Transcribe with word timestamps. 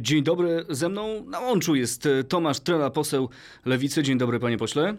Dzień 0.00 0.22
dobry, 0.22 0.64
ze 0.68 0.88
mną 0.88 1.24
na 1.24 1.40
łączu 1.40 1.74
jest 1.74 2.06
e, 2.06 2.24
Tomasz 2.24 2.60
Trela, 2.60 2.90
poseł 2.90 3.28
Lewicy. 3.64 4.02
Dzień 4.02 4.18
dobry, 4.18 4.40
panie 4.40 4.58
pośle. 4.58 4.96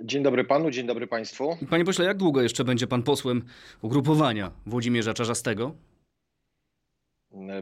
Dzień 0.00 0.22
dobry 0.22 0.44
panu, 0.44 0.70
dzień 0.70 0.86
dobry 0.86 1.06
państwu. 1.06 1.56
Panie 1.70 1.84
pośle, 1.84 2.04
jak 2.04 2.16
długo 2.16 2.42
jeszcze 2.42 2.64
będzie 2.64 2.86
pan 2.86 3.02
posłem 3.02 3.42
ugrupowania 3.82 4.50
Włodzimierza 4.66 5.14
Czarzastego? 5.14 5.74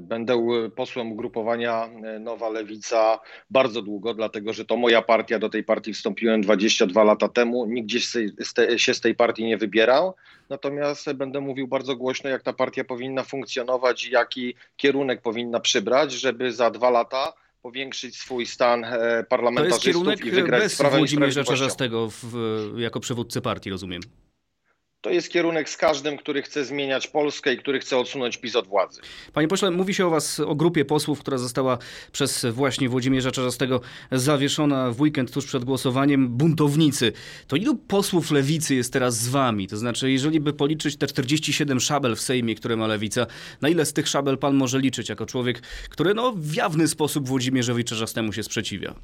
Będę 0.01 0.47
posłem 0.77 1.13
ugrupowania 1.13 1.89
Nowa 2.21 2.49
Lewica 2.49 3.19
bardzo 3.51 3.83
długo, 3.83 4.15
dlatego 4.15 4.53
że 4.53 4.65
to 4.65 4.77
moja 4.77 5.03
partia. 5.03 5.39
Do 5.39 5.49
tej 5.49 5.65
partii 5.65 5.93
wstąpiłem 5.93 6.41
22 6.41 7.05
lata 7.05 7.29
temu. 7.29 7.67
Nigdzie 7.67 8.01
się 8.77 8.95
z 8.95 9.01
tej 9.01 9.15
partii 9.15 9.45
nie 9.45 9.57
wybierał. 9.57 10.15
Natomiast 10.49 11.13
będę 11.13 11.41
mówił 11.41 11.69
bardzo 11.69 11.97
głośno, 11.97 12.31
jak 12.31 12.43
ta 12.43 12.53
partia 12.53 12.85
powinna 12.85 13.23
funkcjonować 13.23 14.07
i 14.07 14.11
jaki 14.11 14.55
kierunek 14.77 15.23
powinna 15.23 15.61
przybrać, 15.61 16.13
żeby 16.13 16.53
za 16.53 16.71
dwa 16.71 16.91
lata 16.91 17.33
powiększyć 17.63 18.17
swój 18.17 18.47
stan 18.47 18.87
parlamentarzystów 19.29 20.05
to 20.05 20.11
jest 20.11 20.23
kierunek 20.23 20.25
i 20.25 20.31
wygrać 20.31 20.63
bez 20.63 20.73
sprawę 20.73 20.99
Włodzimierza 20.99 21.45
Czarzastego 21.45 22.09
w, 22.11 22.35
jako 22.77 23.01
przywódcy 23.01 23.41
partii, 23.41 23.71
rozumiem. 23.71 24.01
To 25.03 25.11
jest 25.11 25.29
kierunek 25.29 25.71
z 25.71 25.77
każdym, 25.77 26.17
który 26.17 26.43
chce 26.43 26.65
zmieniać 26.65 27.07
Polskę 27.09 27.55
i 27.55 27.59
który 27.59 27.81
chce 27.81 27.99
odsunąć 27.99 28.37
PiS 28.37 28.57
od 28.57 28.67
władzy. 28.67 29.01
Panie 29.33 29.49
pośle, 29.49 29.71
mówi 29.71 29.95
się 29.95 30.07
o 30.07 30.11
was, 30.11 30.41
o 30.41 30.55
grupie 30.55 30.85
posłów, 30.85 31.21
która 31.21 31.39
została 31.39 31.79
przez 32.13 32.47
właśnie 32.51 32.89
Włodzimierza 32.89 33.31
Czarzastego 33.31 33.81
zawieszona 34.13 34.91
w 34.91 35.01
weekend 35.01 35.33
tuż 35.33 35.47
przed 35.47 35.65
głosowaniem. 35.65 36.29
Buntownicy. 36.29 37.13
To 37.47 37.57
ilu 37.57 37.77
posłów 37.77 38.31
lewicy 38.31 38.75
jest 38.75 38.93
teraz 38.93 39.19
z 39.19 39.29
wami? 39.29 39.69
To 39.69 39.77
znaczy, 39.77 40.11
jeżeli 40.11 40.41
by 40.41 40.53
policzyć 40.53 40.97
te 40.97 41.07
47 41.07 41.81
szabel 41.81 42.17
w 42.17 42.21
Sejmie, 42.21 42.55
które 42.55 42.77
ma 42.77 42.87
lewica, 42.87 43.27
na 43.61 43.69
ile 43.69 43.87
z 43.87 43.93
tych 43.93 44.09
szabel 44.09 44.39
pan 44.39 44.55
może 44.55 44.79
liczyć 44.79 45.09
jako 45.09 45.27
człowiek, 45.27 45.61
który 45.89 46.15
no, 46.15 46.33
w 46.33 46.55
jawny 46.55 46.89
sposób 46.89 47.29
Włodzimierzowi 47.29 47.85
Czarzastemu 47.85 48.33
się 48.33 48.43
sprzeciwia? 48.43 48.95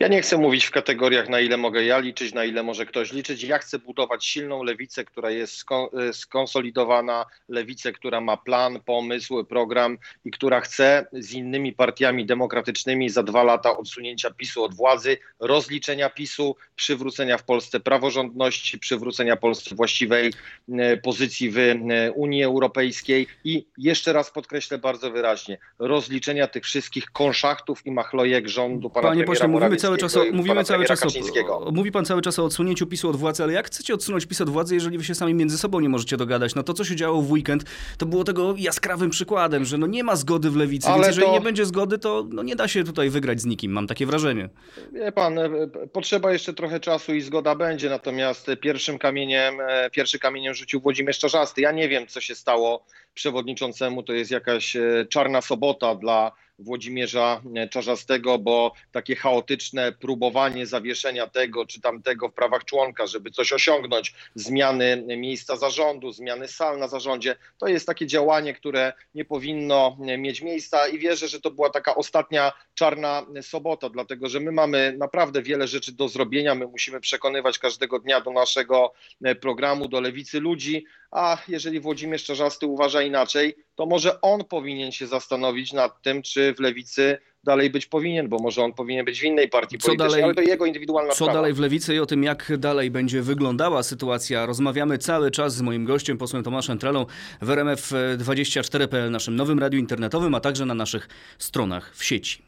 Ja 0.00 0.08
nie 0.08 0.22
chcę 0.22 0.38
mówić 0.38 0.64
w 0.64 0.70
kategoriach, 0.70 1.28
na 1.28 1.40
ile 1.40 1.56
mogę 1.56 1.84
ja 1.84 1.98
liczyć, 1.98 2.34
na 2.34 2.44
ile 2.44 2.62
może 2.62 2.86
ktoś 2.86 3.12
liczyć. 3.12 3.42
Ja 3.42 3.58
chcę 3.58 3.78
budować 3.78 4.24
silną 4.26 4.62
lewicę, 4.62 5.04
która 5.04 5.30
jest 5.30 5.64
skonsolidowana, 6.12 7.26
lewicę, 7.48 7.92
która 7.92 8.20
ma 8.20 8.36
plan, 8.36 8.80
pomysł, 8.84 9.44
program 9.44 9.98
i 10.24 10.30
która 10.30 10.60
chce 10.60 11.06
z 11.12 11.32
innymi 11.32 11.72
partiami 11.72 12.26
demokratycznymi 12.26 13.10
za 13.10 13.22
dwa 13.22 13.42
lata 13.42 13.76
odsunięcia 13.76 14.30
PiSu 14.30 14.64
od 14.64 14.74
władzy, 14.74 15.18
rozliczenia 15.40 16.10
PiSu, 16.10 16.56
przywrócenia 16.74 17.38
w 17.38 17.44
Polsce 17.44 17.80
praworządności, 17.80 18.78
przywrócenia 18.78 19.36
Polsce 19.36 19.74
właściwej 19.74 20.32
e, 20.72 20.96
pozycji 20.96 21.50
w 21.50 21.58
e, 21.58 22.12
Unii 22.12 22.42
Europejskiej 22.42 23.26
i 23.44 23.66
jeszcze 23.78 24.12
raz 24.12 24.30
podkreślę 24.30 24.78
bardzo 24.78 25.10
wyraźnie, 25.10 25.58
rozliczenia 25.78 26.46
tych 26.46 26.64
wszystkich 26.64 27.10
konszachtów 27.10 27.86
i 27.86 27.90
machlojek 27.90 28.48
rządu 28.48 28.90
pana 28.90 29.08
Panie 29.08 29.24
premiera 29.24 29.32
pośle, 29.32 29.48
mówimy 29.48 29.85
cały 29.86 29.98
czas 29.98 30.16
o, 30.16 30.24
mówimy 30.32 30.64
cały 30.64 30.84
czas 30.84 31.02
o, 31.48 31.70
mówi 31.72 31.92
pan 31.92 32.04
cały 32.04 32.22
czas 32.22 32.38
o 32.38 32.44
odsunięciu 32.44 32.86
PiSu 32.86 33.08
od 33.10 33.16
władzy, 33.16 33.42
ale 33.42 33.52
jak 33.52 33.66
chcecie 33.66 33.94
odsunąć 33.94 34.26
PiS 34.26 34.40
od 34.40 34.50
władzy, 34.50 34.74
jeżeli 34.74 34.98
wy 34.98 35.04
się 35.04 35.14
sami 35.14 35.34
między 35.34 35.58
sobą 35.58 35.80
nie 35.80 35.88
możecie 35.88 36.16
dogadać? 36.16 36.54
No 36.54 36.62
to, 36.62 36.74
co 36.74 36.84
się 36.84 36.96
działo 36.96 37.22
w 37.22 37.30
weekend, 37.30 37.64
to 37.98 38.06
było 38.06 38.24
tego 38.24 38.54
jaskrawym 38.58 39.10
przykładem, 39.10 39.64
że 39.64 39.78
no 39.78 39.86
nie 39.86 40.04
ma 40.04 40.16
zgody 40.16 40.50
w 40.50 40.56
lewicy, 40.56 40.88
Ale 40.88 40.96
więc 40.96 41.06
jeżeli 41.06 41.26
to- 41.26 41.32
nie 41.32 41.40
będzie 41.40 41.66
zgody, 41.66 41.98
to 41.98 42.26
no 42.30 42.42
nie 42.42 42.56
da 42.56 42.68
się 42.68 42.84
tutaj 42.84 43.10
wygrać 43.10 43.40
z 43.40 43.44
nikim, 43.44 43.72
mam 43.72 43.86
takie 43.86 44.06
wrażenie. 44.06 44.48
Wie 44.92 45.12
pan, 45.12 45.38
e, 45.38 45.48
potrzeba 45.92 46.32
jeszcze 46.32 46.52
trochę 46.54 46.80
czasu 46.80 47.14
i 47.14 47.20
zgoda 47.20 47.54
będzie, 47.54 47.90
natomiast 47.90 48.50
pierwszym 48.60 48.98
kamieniem, 48.98 49.54
e, 49.60 49.90
pierwszy 49.90 50.18
kamieniem 50.18 50.54
rzucił 50.54 50.80
Włodzimierz 50.80 51.18
Czarzasty. 51.18 51.60
Ja 51.60 51.72
nie 51.72 51.88
wiem, 51.88 52.06
co 52.06 52.20
się 52.20 52.34
stało 52.34 52.84
przewodniczącemu, 53.14 54.02
to 54.02 54.12
jest 54.12 54.30
jakaś 54.30 54.76
e, 54.76 55.06
czarna 55.10 55.40
sobota 55.40 55.94
dla 55.94 56.32
Włodzimierza 56.58 57.42
e, 57.56 57.68
Czarzastego, 57.68 58.38
bo 58.38 58.72
takie 58.92 59.16
chaotyczne 59.16 59.92
próbowanie 59.92 60.66
zawieszenia 60.66 61.26
tego 61.26 61.66
czy 61.66 61.80
tamtego 61.80 62.28
w 62.28 62.32
prawach 62.32 62.64
członka, 62.64 63.06
żeby 63.06 63.30
coś 63.30 63.52
osiągnąć, 63.52 64.14
zmiany 64.34 65.04
miejsca 65.16 65.56
zarządu, 65.56 66.12
zmiany 66.12 66.48
sal 66.48 66.78
na 66.78 66.88
zarządzie, 66.88 67.36
to 67.58 67.68
jest 67.68 67.86
takie 67.86 68.06
działanie, 68.06 68.54
które 68.54 68.92
nie 69.14 69.24
powinno 69.24 69.96
e, 70.06 70.18
mieć 70.18 70.42
miejsca 70.42 70.88
i 70.88 70.98
wierzę, 70.98 71.28
że 71.28 71.40
to 71.40 71.50
była 71.50 71.70
taka 71.70 71.94
ostatnia 71.94 72.52
czarna 72.74 73.26
sobota, 73.42 73.90
dlatego 73.90 74.28
że 74.28 74.40
my 74.40 74.52
mamy 74.52 74.94
naprawdę 74.98 75.42
wiele 75.42 75.68
rzeczy 75.68 75.92
do 75.92 76.08
zrobienia, 76.08 76.54
my 76.54 76.66
musimy 76.66 77.00
przekonywać 77.00 77.58
każdego 77.58 77.98
dnia 77.98 78.20
do 78.20 78.30
naszego 78.30 78.92
e, 79.24 79.34
programu, 79.34 79.88
do 79.88 80.00
lewicy 80.00 80.40
ludzi, 80.40 80.84
a 81.10 81.38
jeżeli 81.48 81.80
Włodzimierz 81.80 82.24
Czarzasty 82.24 82.66
uważa 82.66 83.02
inaczej, 83.02 83.65
to 83.76 83.86
może 83.86 84.20
on 84.20 84.44
powinien 84.44 84.92
się 84.92 85.06
zastanowić 85.06 85.72
nad 85.72 86.02
tym, 86.02 86.22
czy 86.22 86.54
w 86.54 86.60
lewicy 86.60 87.18
dalej 87.44 87.70
być 87.70 87.86
powinien, 87.86 88.28
bo 88.28 88.38
może 88.38 88.62
on 88.62 88.72
powinien 88.72 89.04
być 89.04 89.20
w 89.20 89.24
innej 89.24 89.48
partii 89.48 89.78
Co 89.78 89.86
politycznej, 89.86 90.10
dalej- 90.10 90.24
ale 90.24 90.34
to 90.34 90.40
jego 90.40 90.66
indywidualna 90.66 91.10
Co 91.10 91.16
sprawa. 91.16 91.32
dalej 91.32 91.52
w 91.52 91.58
lewicy 91.60 91.94
i 91.94 91.98
o 91.98 92.06
tym, 92.06 92.22
jak 92.24 92.52
dalej 92.58 92.90
będzie 92.90 93.22
wyglądała 93.22 93.82
sytuacja, 93.82 94.46
rozmawiamy 94.46 94.98
cały 94.98 95.30
czas 95.30 95.54
z 95.54 95.60
moim 95.62 95.84
gościem, 95.84 96.18
posłem 96.18 96.42
Tomaszem 96.42 96.78
Trelą 96.78 97.06
w 97.42 97.48
RMF24.pl, 97.48 99.10
naszym 99.10 99.36
nowym 99.36 99.58
radiu 99.58 99.78
internetowym, 99.78 100.34
a 100.34 100.40
także 100.40 100.66
na 100.66 100.74
naszych 100.74 101.08
stronach 101.38 101.96
w 101.96 102.04
sieci. 102.04 102.42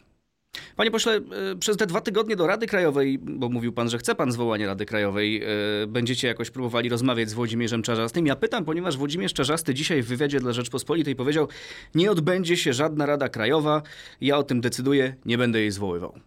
Panie 0.78 0.90
pośle, 0.90 1.20
y, 1.52 1.56
przez 1.56 1.76
te 1.76 1.86
dwa 1.86 2.00
tygodnie 2.00 2.36
do 2.36 2.46
Rady 2.46 2.66
Krajowej, 2.66 3.18
bo 3.18 3.48
mówił 3.48 3.72
pan, 3.72 3.90
że 3.90 3.98
chce 3.98 4.14
pan 4.14 4.32
zwołania 4.32 4.66
Rady 4.66 4.86
Krajowej, 4.86 5.42
y, 5.82 5.86
będziecie 5.86 6.28
jakoś 6.28 6.50
próbowali 6.50 6.88
rozmawiać 6.88 7.30
z 7.30 7.34
Włodzimierzem 7.34 7.82
Czarzastym. 7.82 8.26
Ja 8.26 8.36
pytam, 8.36 8.64
ponieważ 8.64 8.96
Włodzimierz 8.96 9.32
Czarzasty 9.32 9.74
dzisiaj 9.74 10.02
w 10.02 10.06
wywiadzie 10.06 10.40
dla 10.40 10.52
Rzeczpospolitej 10.52 11.16
powiedział, 11.16 11.48
nie 11.94 12.10
odbędzie 12.10 12.56
się 12.56 12.72
żadna 12.72 13.06
Rada 13.06 13.28
Krajowa, 13.28 13.82
ja 14.20 14.36
o 14.38 14.42
tym 14.42 14.60
decyduję, 14.60 15.14
nie 15.24 15.38
będę 15.38 15.60
jej 15.60 15.70
zwoływał. 15.70 16.20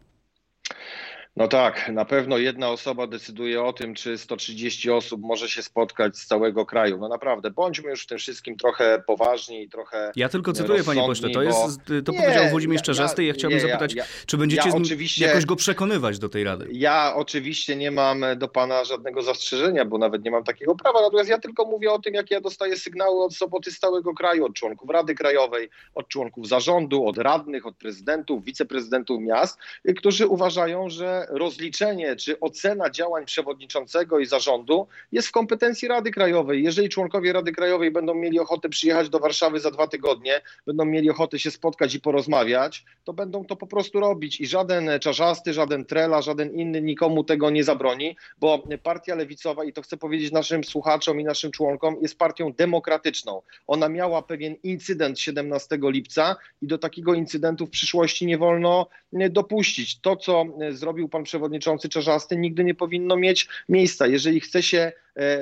No 1.35 1.47
tak, 1.47 1.89
na 1.93 2.05
pewno 2.05 2.37
jedna 2.37 2.69
osoba 2.69 3.07
decyduje 3.07 3.63
o 3.63 3.73
tym, 3.73 3.93
czy 3.95 4.17
130 4.17 4.91
osób 4.91 5.21
może 5.21 5.49
się 5.49 5.63
spotkać 5.63 6.17
z 6.17 6.25
całego 6.25 6.65
kraju. 6.65 6.97
No 6.97 7.07
naprawdę, 7.07 7.51
bądźmy 7.51 7.89
już 7.89 8.03
w 8.03 8.07
tym 8.07 8.17
wszystkim 8.17 8.57
trochę 8.57 9.03
poważni 9.07 9.63
i 9.63 9.69
trochę 9.69 10.11
Ja 10.15 10.29
tylko 10.29 10.53
cytuję, 10.53 10.83
panie 10.83 11.01
pośle, 11.01 11.29
to, 11.29 11.41
jest, 11.43 11.81
to 12.05 12.11
Nie, 12.11 12.19
powiedział 12.19 12.49
Włodzimierz 12.49 12.79
ja- 12.81 12.85
Czarzasty 12.85 13.23
i 13.23 13.27
ja 13.27 13.33
chciałbym 13.33 13.57
nie, 13.59 13.63
ja- 13.65 13.69
zapytać, 13.71 13.93
ja- 13.93 14.03
czy 14.25 14.37
będziecie 14.37 14.69
ja 15.17 15.27
jakoś 15.27 15.45
go 15.45 15.55
przekonywać 15.55 16.19
do 16.19 16.29
tej 16.29 16.43
rady? 16.43 16.67
Ja 16.71 17.13
oczywiście 17.15 17.75
nie 17.75 17.91
mam 17.91 18.25
do 18.37 18.47
pana 18.47 18.83
żadnego 18.85 19.21
zastrzeżenia, 19.21 19.85
bo 19.85 19.97
nawet 19.97 20.23
nie 20.25 20.31
mam 20.31 20.43
takiego 20.43 20.75
prawa. 20.75 21.01
Natomiast 21.01 21.29
ja 21.29 21.39
tylko 21.39 21.65
mówię 21.65 21.91
o 21.91 21.99
tym, 21.99 22.13
jak 22.13 22.31
ja 22.31 22.41
dostaję 22.41 22.77
sygnały 22.77 23.23
od 23.23 23.35
soboty 23.35 23.71
z 23.71 23.79
całego 23.79 24.13
kraju, 24.13 24.45
od 24.45 24.53
członków 24.53 24.89
Rady 24.89 25.15
Krajowej, 25.15 25.69
od 25.95 26.07
członków 26.07 26.47
zarządu, 26.47 27.05
od 27.07 27.17
radnych, 27.17 27.65
od 27.65 27.75
prezydentów, 27.75 28.43
wiceprezydentów 28.43 29.21
miast, 29.21 29.57
którzy 29.97 30.27
uważają, 30.27 30.89
że 30.89 31.20
rozliczenie 31.29 32.15
czy 32.15 32.39
ocena 32.39 32.89
działań 32.89 33.25
przewodniczącego 33.25 34.19
i 34.19 34.25
zarządu 34.25 34.87
jest 35.11 35.27
w 35.27 35.31
kompetencji 35.31 35.87
Rady 35.87 36.11
Krajowej. 36.11 36.63
Jeżeli 36.63 36.89
członkowie 36.89 37.33
Rady 37.33 37.51
Krajowej 37.51 37.91
będą 37.91 38.15
mieli 38.15 38.39
ochotę 38.39 38.69
przyjechać 38.69 39.09
do 39.09 39.19
Warszawy 39.19 39.59
za 39.59 39.71
dwa 39.71 39.87
tygodnie, 39.87 40.41
będą 40.65 40.85
mieli 40.85 41.09
ochotę 41.09 41.39
się 41.39 41.51
spotkać 41.51 41.95
i 41.95 42.01
porozmawiać, 42.01 42.85
to 43.03 43.13
będą 43.13 43.45
to 43.45 43.55
po 43.55 43.67
prostu 43.67 43.99
robić 43.99 44.41
i 44.41 44.47
żaden 44.47 44.89
czarzasty, 45.01 45.53
żaden 45.53 45.85
trela, 45.85 46.21
żaden 46.21 46.51
inny 46.53 46.81
nikomu 46.81 47.23
tego 47.23 47.49
nie 47.49 47.63
zabroni, 47.63 48.17
bo 48.39 48.63
partia 48.83 49.15
lewicowa, 49.15 49.63
i 49.63 49.73
to 49.73 49.81
chcę 49.81 49.97
powiedzieć 49.97 50.31
naszym 50.31 50.63
słuchaczom 50.63 51.19
i 51.19 51.23
naszym 51.23 51.51
członkom, 51.51 51.97
jest 52.01 52.17
partią 52.17 52.53
demokratyczną. 52.53 53.41
Ona 53.67 53.89
miała 53.89 54.21
pewien 54.21 54.55
incydent 54.63 55.19
17 55.19 55.77
lipca 55.81 56.35
i 56.61 56.67
do 56.67 56.77
takiego 56.77 57.13
incydentu 57.13 57.67
w 57.67 57.69
przyszłości 57.69 58.25
nie 58.25 58.37
wolno 58.37 58.87
dopuścić. 59.29 59.99
To, 59.99 60.15
co 60.15 60.45
zrobił 60.69 61.09
pan 61.11 61.23
przewodniczący 61.23 61.89
Czarzasty, 61.89 62.37
nigdy 62.37 62.63
nie 62.63 62.75
powinno 62.75 63.17
mieć 63.17 63.47
miejsca. 63.69 64.07
Jeżeli 64.07 64.39
chce 64.39 64.63
się 64.63 64.91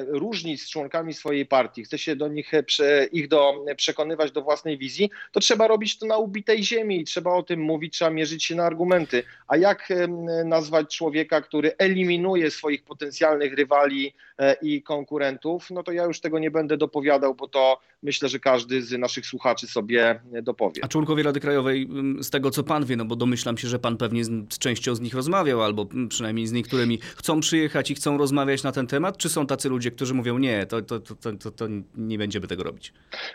różnić 0.07 0.62
z 0.62 0.69
członkami 0.69 1.13
swojej 1.13 1.45
partii, 1.45 1.83
chce 1.83 1.98
się 1.98 2.16
do 2.16 2.27
nich, 2.27 2.51
ich 3.12 3.27
do, 3.27 3.66
przekonywać 3.77 4.31
do 4.31 4.42
własnej 4.42 4.77
wizji, 4.77 5.10
to 5.31 5.39
trzeba 5.39 5.68
robić 5.68 5.98
to 5.98 6.06
na 6.06 6.18
ubitej 6.18 6.63
ziemi 6.63 7.01
i 7.01 7.04
trzeba 7.04 7.33
o 7.33 7.44
tym 7.44 7.60
mówić, 7.60 7.94
trzeba 7.94 8.12
mierzyć 8.12 8.45
się 8.45 8.56
na 8.56 8.66
argumenty. 8.66 9.24
A 9.48 9.57
jak 9.57 9.89
nazwać 10.45 10.98
człowieka, 10.98 11.42
który 11.42 11.77
eliminuje 11.77 12.51
swoich 12.51 12.83
potencjalnych 12.83 13.54
rywali 13.54 14.13
i 14.62 14.83
konkurentów, 14.83 15.72
no 15.72 15.83
to 15.83 15.92
ja 15.92 16.04
już 16.04 16.19
tego 16.19 16.39
nie 16.39 16.51
będę 16.51 16.77
dopowiadał, 16.77 17.36
bo 17.36 17.48
to 17.48 17.80
myślę, 18.04 18.30
że 18.30 18.39
każdy 18.39 18.81
z 18.81 18.92
naszych 18.92 19.25
słuchaczy 19.25 19.68
sobie 19.68 20.22
dopowie. 20.44 20.81
A 20.83 20.88
członkowie 20.88 21.24
Rady 21.24 21.39
Krajowej, 21.39 21.89
z 22.19 22.30
tego 22.30 22.51
co 22.51 22.63
pan 22.63 22.86
wie, 22.86 22.95
no 22.95 23.06
bo 23.06 23.15
domyślam 23.15 23.57
się, 23.57 23.68
że 23.68 23.80
pan 23.80 23.98
pewnie 23.98 24.25
z 24.25 24.57
częścią 24.60 24.95
z 24.95 25.01
nich 25.01 25.13
rozmawiał, 25.13 25.63
albo 25.63 25.88
przynajmniej 26.10 26.48
z 26.48 26.51
niektórymi 26.51 27.00
chcą 27.15 27.39
przyjechać 27.39 27.92
i 27.92 27.95
chcą 27.95 28.18
rozmawiać 28.18 28.63
na 28.63 28.72
ten 28.72 28.88
temat, 28.88 29.18
czy 29.18 29.30
są 29.30 29.48
tacy 29.48 29.59
ludzie, 29.66 29.92
którzy 29.92 30.14
mówią, 30.14 30.38
nie, 30.38 30.66
to, 30.66 30.82
to, 30.82 31.00
to, 31.00 31.16
to, 31.16 31.52
to 31.52 31.68
nie 31.96 32.18
będziemy 32.18 32.48
tego 32.48 32.64
robić? 32.64 32.94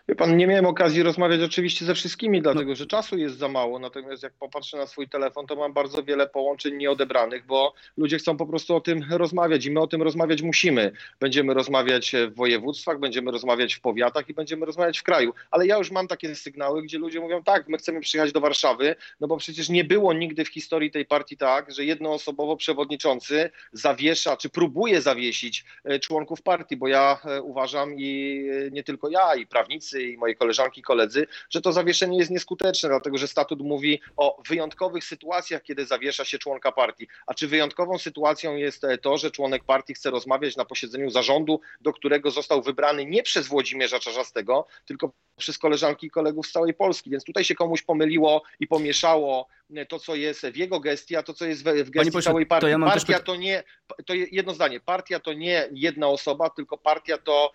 Wie 0.08 0.14
pan, 0.14 0.36
nie 0.36 0.46
miałem 0.46 0.66
okazji 0.66 1.02
rozmawiać 1.02 1.40
oczywiście 1.40 1.84
ze 1.84 1.94
wszystkimi, 1.94 2.42
dlatego 2.42 2.70
no. 2.70 2.76
że 2.76 2.86
czasu 2.86 3.16
jest 3.16 3.38
za 3.38 3.48
mało, 3.48 3.78
natomiast 3.78 4.22
jak 4.22 4.32
popatrzę 4.32 4.76
na 4.76 4.86
swój 4.86 5.08
telefon, 5.08 5.46
to 5.46 5.56
mam 5.56 5.72
bardzo 5.72 6.02
wiele 6.02 6.26
połączeń 6.26 6.76
nieodebranych, 6.76 7.46
bo 7.46 7.74
ludzie 7.96 8.18
chcą 8.18 8.36
po 8.36 8.46
prostu 8.46 8.76
o 8.76 8.80
tym 8.80 9.04
rozmawiać 9.10 9.66
i 9.66 9.70
my 9.70 9.80
o 9.80 9.86
tym 9.86 10.02
rozmawiać 10.02 10.42
musimy. 10.42 10.92
Będziemy 11.20 11.54
rozmawiać 11.54 12.12
w 12.30 12.34
województwach, 12.34 13.00
będziemy 13.00 13.30
rozmawiać 13.30 13.74
w 13.74 13.80
powiatach 13.80 14.28
i 14.28 14.34
będziemy 14.34 14.66
rozmawiać 14.66 14.98
w 14.98 15.02
kraju, 15.02 15.34
ale 15.50 15.66
ja 15.66 15.78
już 15.78 15.90
mam 15.90 16.08
takie 16.08 16.34
sygnały, 16.34 16.82
gdzie 16.82 16.98
ludzie 16.98 17.20
mówią, 17.20 17.42
tak, 17.42 17.68
my 17.68 17.78
chcemy 17.78 18.00
przyjechać 18.00 18.32
do 18.32 18.40
Warszawy, 18.40 18.96
no 19.20 19.28
bo 19.28 19.36
przecież 19.36 19.68
nie 19.68 19.84
było 19.84 20.12
nigdy 20.12 20.44
w 20.44 20.48
historii 20.48 20.90
tej 20.90 21.06
partii 21.06 21.36
tak, 21.36 21.72
że 21.72 21.84
jednoosobowo 21.84 22.56
przewodniczący 22.56 23.50
zawiesza, 23.72 24.36
czy 24.36 24.50
próbuje 24.50 25.00
zawiesić 25.00 25.64
e, 25.84 25.98
członków 26.14 26.42
partii, 26.42 26.76
bo 26.76 26.88
ja 26.88 27.18
e, 27.24 27.42
uważam 27.42 27.94
i 27.98 28.44
e, 28.66 28.70
nie 28.70 28.84
tylko 28.84 29.08
ja, 29.08 29.34
i 29.34 29.46
prawnicy, 29.46 30.02
i 30.02 30.16
moje 30.16 30.34
koleżanki, 30.34 30.82
koledzy, 30.82 31.26
że 31.50 31.60
to 31.60 31.72
zawieszenie 31.72 32.18
jest 32.18 32.30
nieskuteczne, 32.30 32.88
dlatego 32.88 33.18
że 33.18 33.28
statut 33.28 33.60
mówi 33.60 34.00
o 34.16 34.42
wyjątkowych 34.48 35.04
sytuacjach, 35.04 35.62
kiedy 35.62 35.86
zawiesza 35.86 36.24
się 36.24 36.38
członka 36.38 36.72
partii. 36.72 37.08
A 37.26 37.34
czy 37.34 37.48
wyjątkową 37.48 37.98
sytuacją 37.98 38.56
jest 38.56 38.82
to, 39.02 39.16
że 39.16 39.30
członek 39.30 39.64
partii 39.64 39.94
chce 39.94 40.10
rozmawiać 40.10 40.56
na 40.56 40.64
posiedzeniu 40.64 41.10
zarządu, 41.10 41.60
do 41.80 41.92
którego 41.92 42.30
został 42.30 42.62
wybrany 42.62 43.06
nie 43.06 43.22
przez 43.22 43.48
Włodzimierza 43.48 43.98
Czarzastego, 43.98 44.66
tylko 44.84 45.12
przez 45.36 45.58
koleżanki 45.58 46.06
i 46.06 46.10
kolegów 46.10 46.46
z 46.46 46.52
całej 46.52 46.74
Polski. 46.74 47.10
Więc 47.10 47.24
tutaj 47.24 47.44
się 47.44 47.54
komuś 47.54 47.82
pomyliło 47.82 48.42
i 48.60 48.66
pomieszało 48.66 49.48
to, 49.88 49.98
co 49.98 50.14
jest 50.14 50.46
w 50.46 50.56
jego 50.56 50.80
gestii, 50.80 51.16
a 51.16 51.22
to, 51.22 51.34
co 51.34 51.44
jest 51.44 51.64
w, 51.64 51.90
gestii 51.90 52.22
całej 52.22 52.46
partii. 52.46 52.64
To 52.64 52.68
ja 52.68 52.78
partia 52.78 53.20
to 53.20 53.36
nie, 53.36 53.62
to 54.06 54.14
jedno 54.14 54.54
zdanie, 54.54 54.80
partia 54.80 55.20
to 55.20 55.32
nie 55.32 55.68
jedna 55.72 56.03
osoba, 56.08 56.50
tylko 56.50 56.78
partia 56.78 57.18
to 57.18 57.52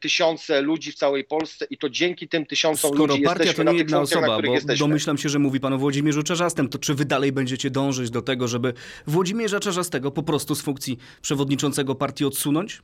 tysiące 0.00 0.62
ludzi 0.62 0.92
w 0.92 0.94
całej 0.94 1.24
Polsce 1.24 1.66
i 1.70 1.78
to 1.78 1.90
dzięki 1.90 2.28
tym 2.28 2.46
tysiącom 2.46 2.90
Skoro 2.90 3.14
ludzi 3.14 3.22
partia 3.22 3.52
to 3.52 3.62
nie 3.62 3.78
jedna 3.78 4.00
osoba, 4.00 4.42
bo 4.42 4.52
jesteśmy. 4.52 4.86
domyślam 4.86 5.18
się, 5.18 5.28
że 5.28 5.38
mówi 5.38 5.60
pan 5.60 5.72
o 5.72 5.78
Włodzimierzu 5.78 6.22
Czarzastym, 6.22 6.68
to 6.68 6.78
czy 6.78 6.94
wy 6.94 7.04
dalej 7.04 7.32
będziecie 7.32 7.70
dążyć 7.70 8.10
do 8.10 8.22
tego, 8.22 8.48
żeby 8.48 8.72
Włodzimierza 9.06 9.60
Czarzastego 9.60 10.10
po 10.10 10.22
prostu 10.22 10.54
z 10.54 10.62
funkcji 10.62 10.98
przewodniczącego 11.22 11.94
partii 11.94 12.24
odsunąć? 12.24 12.82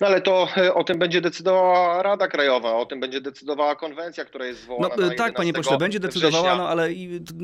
No 0.00 0.06
ale 0.06 0.20
to 0.20 0.48
e, 0.56 0.74
o 0.74 0.84
tym 0.84 0.98
będzie 0.98 1.20
decydowała 1.20 2.02
Rada 2.02 2.28
Krajowa, 2.28 2.74
o 2.74 2.86
tym 2.86 3.00
będzie 3.00 3.20
decydowała 3.20 3.76
konwencja, 3.76 4.24
która 4.24 4.46
jest 4.46 4.60
zwołana. 4.60 4.94
No 4.98 5.10
tak, 5.16 5.34
panie 5.34 5.52
pośle, 5.52 5.78
będzie 5.78 6.00
decydowała, 6.00 6.56
no 6.56 6.68
ale 6.68 6.88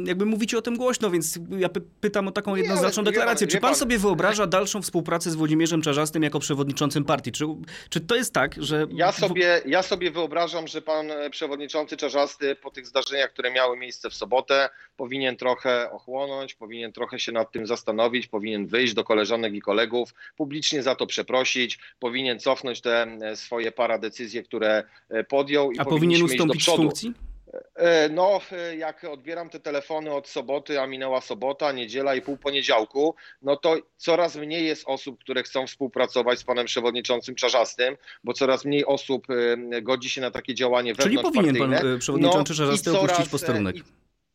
jakby 0.05 0.27
mówicie 0.27 0.59
o 0.59 0.63
tym 0.63 0.77
głośno, 0.77 1.11
więc 1.11 1.39
ja 1.59 1.69
pytam 2.01 2.29
o 2.29 2.33
taką 2.33 2.57
jednoznaczną 2.57 3.03
nie, 3.03 3.11
deklarację. 3.11 3.47
Pan, 3.47 3.53
czy 3.53 3.61
pan, 3.61 3.71
pan, 3.71 3.79
sobie 3.79 3.99
wyobraża 3.99 4.47
dalszą 4.47 4.83
współpracę 4.83 5.31
z 5.31 5.35
Włodzimierzem 5.35 5.83
Czarzastym 5.83 6.23
jako 6.23 6.41
przewodniczącym 6.41 7.05
partii? 7.05 7.33
Czy, 7.33 7.45
czy 7.89 8.01
to 8.01 8.17
jest 8.17 8.35
tak, 8.35 8.55
że. 8.59 8.87
Ja 8.91 9.13
sobie, 9.13 9.63
ja 9.67 9.83
sobie 9.83 10.11
wyobrażam, 10.11 10.69
że 10.69 10.83
pan 10.83 11.11
e, 11.11 11.31
przewodniczący 11.31 11.97
Czarzasty 11.97 12.57
po 12.57 12.71
tych 12.71 12.87
zdarzeniach, 12.87 13.33
które 13.33 13.51
miały 13.51 13.77
miejsce 13.77 14.11
w 14.11 14.15
sobotę, 14.15 14.69
powinien 14.97 15.37
trochę 15.37 15.91
ochłonąć, 15.91 16.55
powinien 16.55 16.93
trochę 16.93 17.19
się 17.19 17.33
nad 17.33 17.53
tym 17.53 17.67
zastanowić, 17.67 18.27
powinien 18.27 18.67
wyjść 18.67 18.95
do 18.95 19.05
koleżanek 19.05 19.55
i 19.55 19.61
kolegów, 19.61 20.15
publicznie 20.37 20.83
za 20.83 20.95
to 20.95 21.07
przeprosić, 21.07 21.79
powinien 21.99 22.20
powinien 22.21 22.39
cofnąć 22.39 22.81
te 22.81 23.03
e, 23.03 23.37
swoje 23.37 23.73
paradecyzje, 23.73 24.43
które 24.43 24.85
e, 25.11 25.25
podjął. 25.25 25.73
I 25.73 25.79
A 25.79 25.85
powinien 25.85 26.23
ustąpić 26.23 26.65
z 26.65 26.67
funkcji? 26.67 27.13
E, 27.75 28.09
no, 28.09 28.41
jak 28.79 29.05
odbieram 29.05 29.51
te 29.51 29.61
telefony 29.61 30.13
od 30.13 30.29
soboty, 30.29 30.81
a 30.81 30.87
minęła 30.87 31.21
sobota, 31.21 31.73
niedziela 31.73 32.15
i 32.15 32.23
pół 32.23 32.37
poniedziałku, 32.37 33.15
no 33.43 33.57
to 33.57 33.77
coraz 33.97 34.37
mniej 34.37 34.67
jest 34.67 34.85
osób, 34.87 35.21
które 35.21 35.43
chcą 35.43 35.67
współpracować 35.67 36.39
z 36.39 36.45
panem 36.45 36.67
przewodniczącym 36.67 37.35
Czarzastym, 37.35 37.97
bo 38.25 38.33
coraz 38.33 38.65
mniej 38.65 38.87
osób 38.87 39.27
godzi 39.83 40.09
się 40.09 40.21
na 40.21 40.31
takie 40.31 40.55
działanie 40.55 40.95
Czyli 40.97 41.19
powinien 41.19 41.57
pan 41.57 41.99
przewodniczący 41.99 42.53
no, 42.53 42.57
Czarzasty 42.57 42.99
opuścić 42.99 43.29
posterunek. 43.29 43.77
I, 43.77 43.83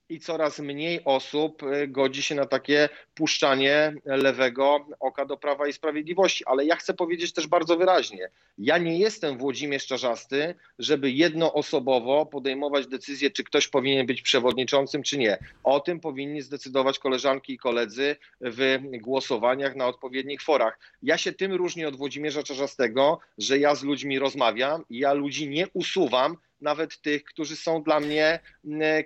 i 0.09 0.19
coraz 0.19 0.59
mniej 0.59 1.01
osób 1.05 1.63
y, 1.63 1.87
godzi 1.87 2.23
się 2.23 2.35
na 2.35 2.45
takie 2.45 2.89
puszczanie 3.15 3.93
lewego 4.05 4.87
oka 4.99 5.25
do 5.25 5.37
Prawa 5.37 5.67
i 5.67 5.73
Sprawiedliwości. 5.73 6.45
Ale 6.45 6.65
ja 6.65 6.75
chcę 6.75 6.93
powiedzieć 6.93 7.33
też 7.33 7.47
bardzo 7.47 7.77
wyraźnie, 7.77 8.29
ja 8.57 8.77
nie 8.77 8.99
jestem 8.99 9.37
Włodzimierz 9.37 9.85
Czarzasty, 9.85 10.55
żeby 10.79 11.11
jednoosobowo 11.11 12.25
podejmować 12.25 12.87
decyzję, 12.87 13.31
czy 13.31 13.43
ktoś 13.43 13.67
powinien 13.67 14.05
być 14.05 14.21
przewodniczącym, 14.21 15.03
czy 15.03 15.17
nie. 15.17 15.37
O 15.63 15.79
tym 15.79 15.99
powinni 15.99 16.41
zdecydować 16.41 16.99
koleżanki 16.99 17.53
i 17.53 17.57
koledzy 17.57 18.15
w 18.41 18.79
głosowaniach 19.01 19.75
na 19.75 19.87
odpowiednich 19.87 20.41
forach. 20.41 20.79
Ja 21.03 21.17
się 21.17 21.33
tym 21.33 21.53
różnię 21.53 21.87
od 21.87 21.95
Włodzimierza 21.95 22.43
Czarzastego, 22.43 23.19
że 23.37 23.59
ja 23.59 23.75
z 23.75 23.83
ludźmi 23.83 24.19
rozmawiam 24.19 24.83
ja 24.89 25.13
ludzi 25.13 25.49
nie 25.49 25.67
usuwam, 25.73 26.37
nawet 26.61 27.01
tych, 27.01 27.23
którzy 27.23 27.55
są 27.55 27.83
dla 27.83 27.99
mnie 27.99 28.39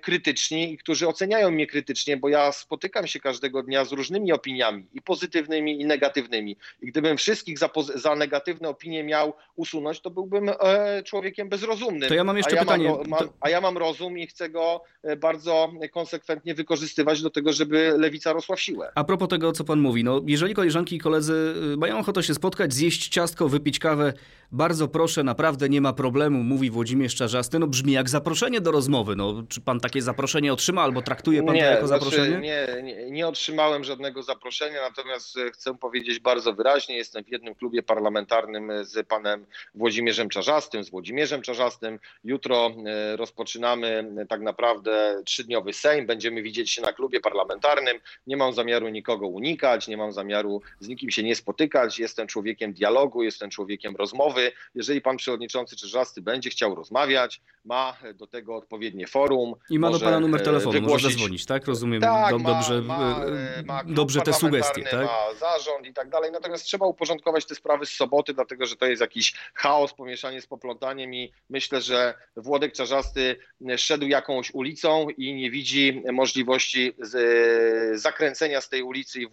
krytyczni 0.02 0.72
i 0.72 0.78
którzy 0.78 1.08
oceniają 1.08 1.50
mnie 1.50 1.66
krytycznie, 1.66 2.16
bo 2.16 2.28
ja 2.28 2.52
spotykam 2.52 3.06
się 3.06 3.20
każdego 3.20 3.62
dnia 3.62 3.84
z 3.84 3.92
różnymi 3.92 4.32
opiniami, 4.32 4.86
i 4.92 5.02
pozytywnymi, 5.02 5.80
i 5.80 5.84
negatywnymi. 5.84 6.56
I 6.82 6.86
gdybym 6.86 7.16
wszystkich 7.16 7.58
za, 7.58 7.70
za 7.94 8.16
negatywne 8.16 8.68
opinie 8.68 9.04
miał 9.04 9.32
usunąć, 9.56 10.00
to 10.00 10.10
byłbym 10.10 10.48
e, 10.48 11.02
człowiekiem 11.02 11.48
bezrozumnym. 11.48 12.08
To 12.08 12.14
ja 12.14 12.24
mam 12.24 12.36
jeszcze 12.36 12.52
a 12.52 12.54
ja 12.54 12.62
pytanie. 12.62 12.88
Mam, 12.88 13.08
mam, 13.08 13.28
a 13.40 13.50
ja 13.50 13.60
mam 13.60 13.78
rozum 13.78 14.18
i 14.18 14.26
chcę 14.26 14.50
go 14.50 14.82
e, 15.02 15.16
bardzo 15.16 15.72
konsekwentnie 15.92 16.54
wykorzystywać 16.54 17.22
do 17.22 17.30
tego, 17.30 17.52
żeby 17.52 17.94
lewica 17.98 18.32
rosła 18.32 18.56
w 18.56 18.60
siłę. 18.60 18.92
A 18.94 19.04
propos 19.04 19.28
tego, 19.28 19.52
co 19.52 19.64
pan 19.64 19.80
mówi, 19.80 20.04
no 20.04 20.20
jeżeli 20.26 20.54
koleżanki 20.54 20.96
i 20.96 20.98
koledzy 20.98 21.54
y, 21.74 21.76
mają 21.76 21.98
ochotę 21.98 22.22
się 22.22 22.34
spotkać, 22.34 22.72
zjeść 22.72 23.08
ciastko, 23.08 23.48
wypić 23.48 23.78
kawę, 23.78 24.12
bardzo 24.52 24.88
proszę, 24.88 25.24
naprawdę 25.24 25.68
nie 25.68 25.80
ma 25.80 25.92
problemu, 25.92 26.42
mówi 26.42 26.70
Włodzimierz 26.70 27.14
Czarzasty. 27.40 27.58
No 27.58 27.66
brzmi 27.66 27.92
jak 27.92 28.08
zaproszenie 28.08 28.60
do 28.60 28.70
rozmowy. 28.70 29.16
No, 29.16 29.42
czy 29.48 29.60
pan 29.60 29.80
takie 29.80 30.02
zaproszenie 30.02 30.52
otrzyma 30.52 30.82
albo 30.82 31.02
traktuje 31.02 31.42
pan 31.42 31.54
nie, 31.54 31.62
to 31.62 31.66
jako 31.66 31.86
znaczy, 31.86 32.04
zaproszenie? 32.04 32.38
Nie, 32.40 32.82
nie, 32.82 33.10
nie 33.10 33.28
otrzymałem 33.28 33.84
żadnego 33.84 34.22
zaproszenia, 34.22 34.80
natomiast 34.82 35.36
e, 35.36 35.50
chcę 35.50 35.78
powiedzieć 35.78 36.18
bardzo 36.18 36.52
wyraźnie, 36.52 36.96
jestem 36.96 37.24
w 37.24 37.28
jednym 37.28 37.54
klubie 37.54 37.82
parlamentarnym 37.82 38.72
z 38.82 39.06
panem 39.08 39.46
Włodzimierzem 39.74 40.28
Czarzastym, 40.28 40.84
z 40.84 40.90
Włodzimierzem 40.90 41.42
Czarzastym. 41.42 41.98
Jutro 42.24 42.70
e, 42.86 43.16
rozpoczynamy 43.16 44.12
e, 44.18 44.26
tak 44.26 44.40
naprawdę 44.40 45.22
trzydniowy 45.24 45.72
Sejm, 45.72 46.06
będziemy 46.06 46.42
widzieć 46.42 46.70
się 46.70 46.82
na 46.82 46.92
klubie 46.92 47.20
parlamentarnym. 47.20 47.98
Nie 48.26 48.36
mam 48.36 48.52
zamiaru 48.52 48.88
nikogo 48.88 49.26
unikać, 49.26 49.88
nie 49.88 49.96
mam 49.96 50.12
zamiaru 50.12 50.62
z 50.80 50.88
nikim 50.88 51.10
się 51.10 51.22
nie 51.22 51.36
spotykać. 51.36 51.98
Jestem 51.98 52.26
człowiekiem 52.26 52.72
dialogu, 52.72 53.22
jestem 53.22 53.50
człowiekiem 53.50 53.96
rozmowy 53.96 54.10
rozmowy. 54.10 54.52
Jeżeli 54.74 55.00
pan 55.00 55.16
przewodniczący 55.16 55.76
Czerzasty 55.76 56.22
będzie 56.22 56.50
chciał 56.50 56.74
rozmawiać, 56.74 57.29
ma 57.64 57.96
do 58.14 58.26
tego 58.26 58.56
odpowiednie 58.56 59.06
forum. 59.06 59.54
I 59.70 59.78
ma 59.78 59.90
do 59.90 60.00
pana 60.00 60.20
numer 60.20 60.42
telefonu, 60.42 60.72
wygłosić... 60.72 60.92
może 60.92 61.10
zadzwonić, 61.10 61.46
tak? 61.46 61.66
Rozumiem 61.66 62.00
tak, 62.00 62.38
ma, 62.38 62.54
dobrze, 62.54 62.82
ma, 62.82 63.24
ma 63.64 63.84
dobrze 63.84 64.20
te 64.20 64.32
sugestie, 64.32 64.82
tak? 64.82 65.06
Ma 65.06 65.34
zarząd 65.40 65.86
i 65.86 65.94
tak 65.94 66.08
dalej. 66.08 66.32
Natomiast 66.32 66.64
trzeba 66.64 66.86
uporządkować 66.86 67.46
te 67.46 67.54
sprawy 67.54 67.86
z 67.86 67.90
soboty, 67.90 68.34
dlatego 68.34 68.66
że 68.66 68.76
to 68.76 68.86
jest 68.86 69.00
jakiś 69.00 69.34
chaos, 69.54 69.94
pomieszanie 69.94 70.40
z 70.40 70.46
poplątaniem 70.46 71.14
i 71.14 71.32
myślę, 71.50 71.80
że 71.80 72.14
Włodek 72.36 72.72
Czarzasty 72.72 73.36
szedł 73.76 74.06
jakąś 74.06 74.54
ulicą 74.54 75.08
i 75.08 75.34
nie 75.34 75.50
widzi 75.50 76.02
możliwości 76.12 76.92
z, 76.98 78.00
zakręcenia 78.00 78.60
z 78.60 78.68
tej 78.68 78.82
ulicy 78.82 79.20
i, 79.20 79.26
w, 79.26 79.30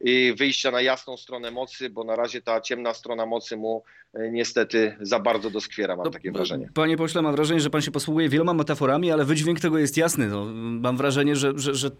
i 0.00 0.34
wyjścia 0.38 0.70
na 0.70 0.80
jasną 0.80 1.16
stronę 1.16 1.50
mocy, 1.50 1.90
bo 1.90 2.04
na 2.04 2.16
razie 2.16 2.42
ta 2.42 2.60
ciemna 2.60 2.94
strona 2.94 3.26
mocy 3.26 3.56
mu 3.56 3.84
niestety 4.14 4.96
za 5.00 5.20
bardzo 5.20 5.50
doskwiera, 5.50 5.96
mam 5.96 6.04
no, 6.04 6.10
takie 6.10 6.32
wrażenie. 6.32 6.68
Panie 6.74 6.96
pośle, 6.96 7.22
mam 7.24 7.34
wrażenie, 7.34 7.60
że 7.60 7.70
pan 7.70 7.82
się 7.82 7.90
posługuje 7.90 8.28
wieloma 8.28 8.54
metaforami, 8.54 9.10
ale 9.10 9.24
wydźwięk 9.24 9.60
tego 9.60 9.78
jest 9.78 9.96
jasny. 9.96 10.28
No, 10.28 10.46
mam 10.54 10.96
wrażenie, 10.96 11.36
że, 11.36 11.52
że, 11.56 11.74
że 11.74 11.90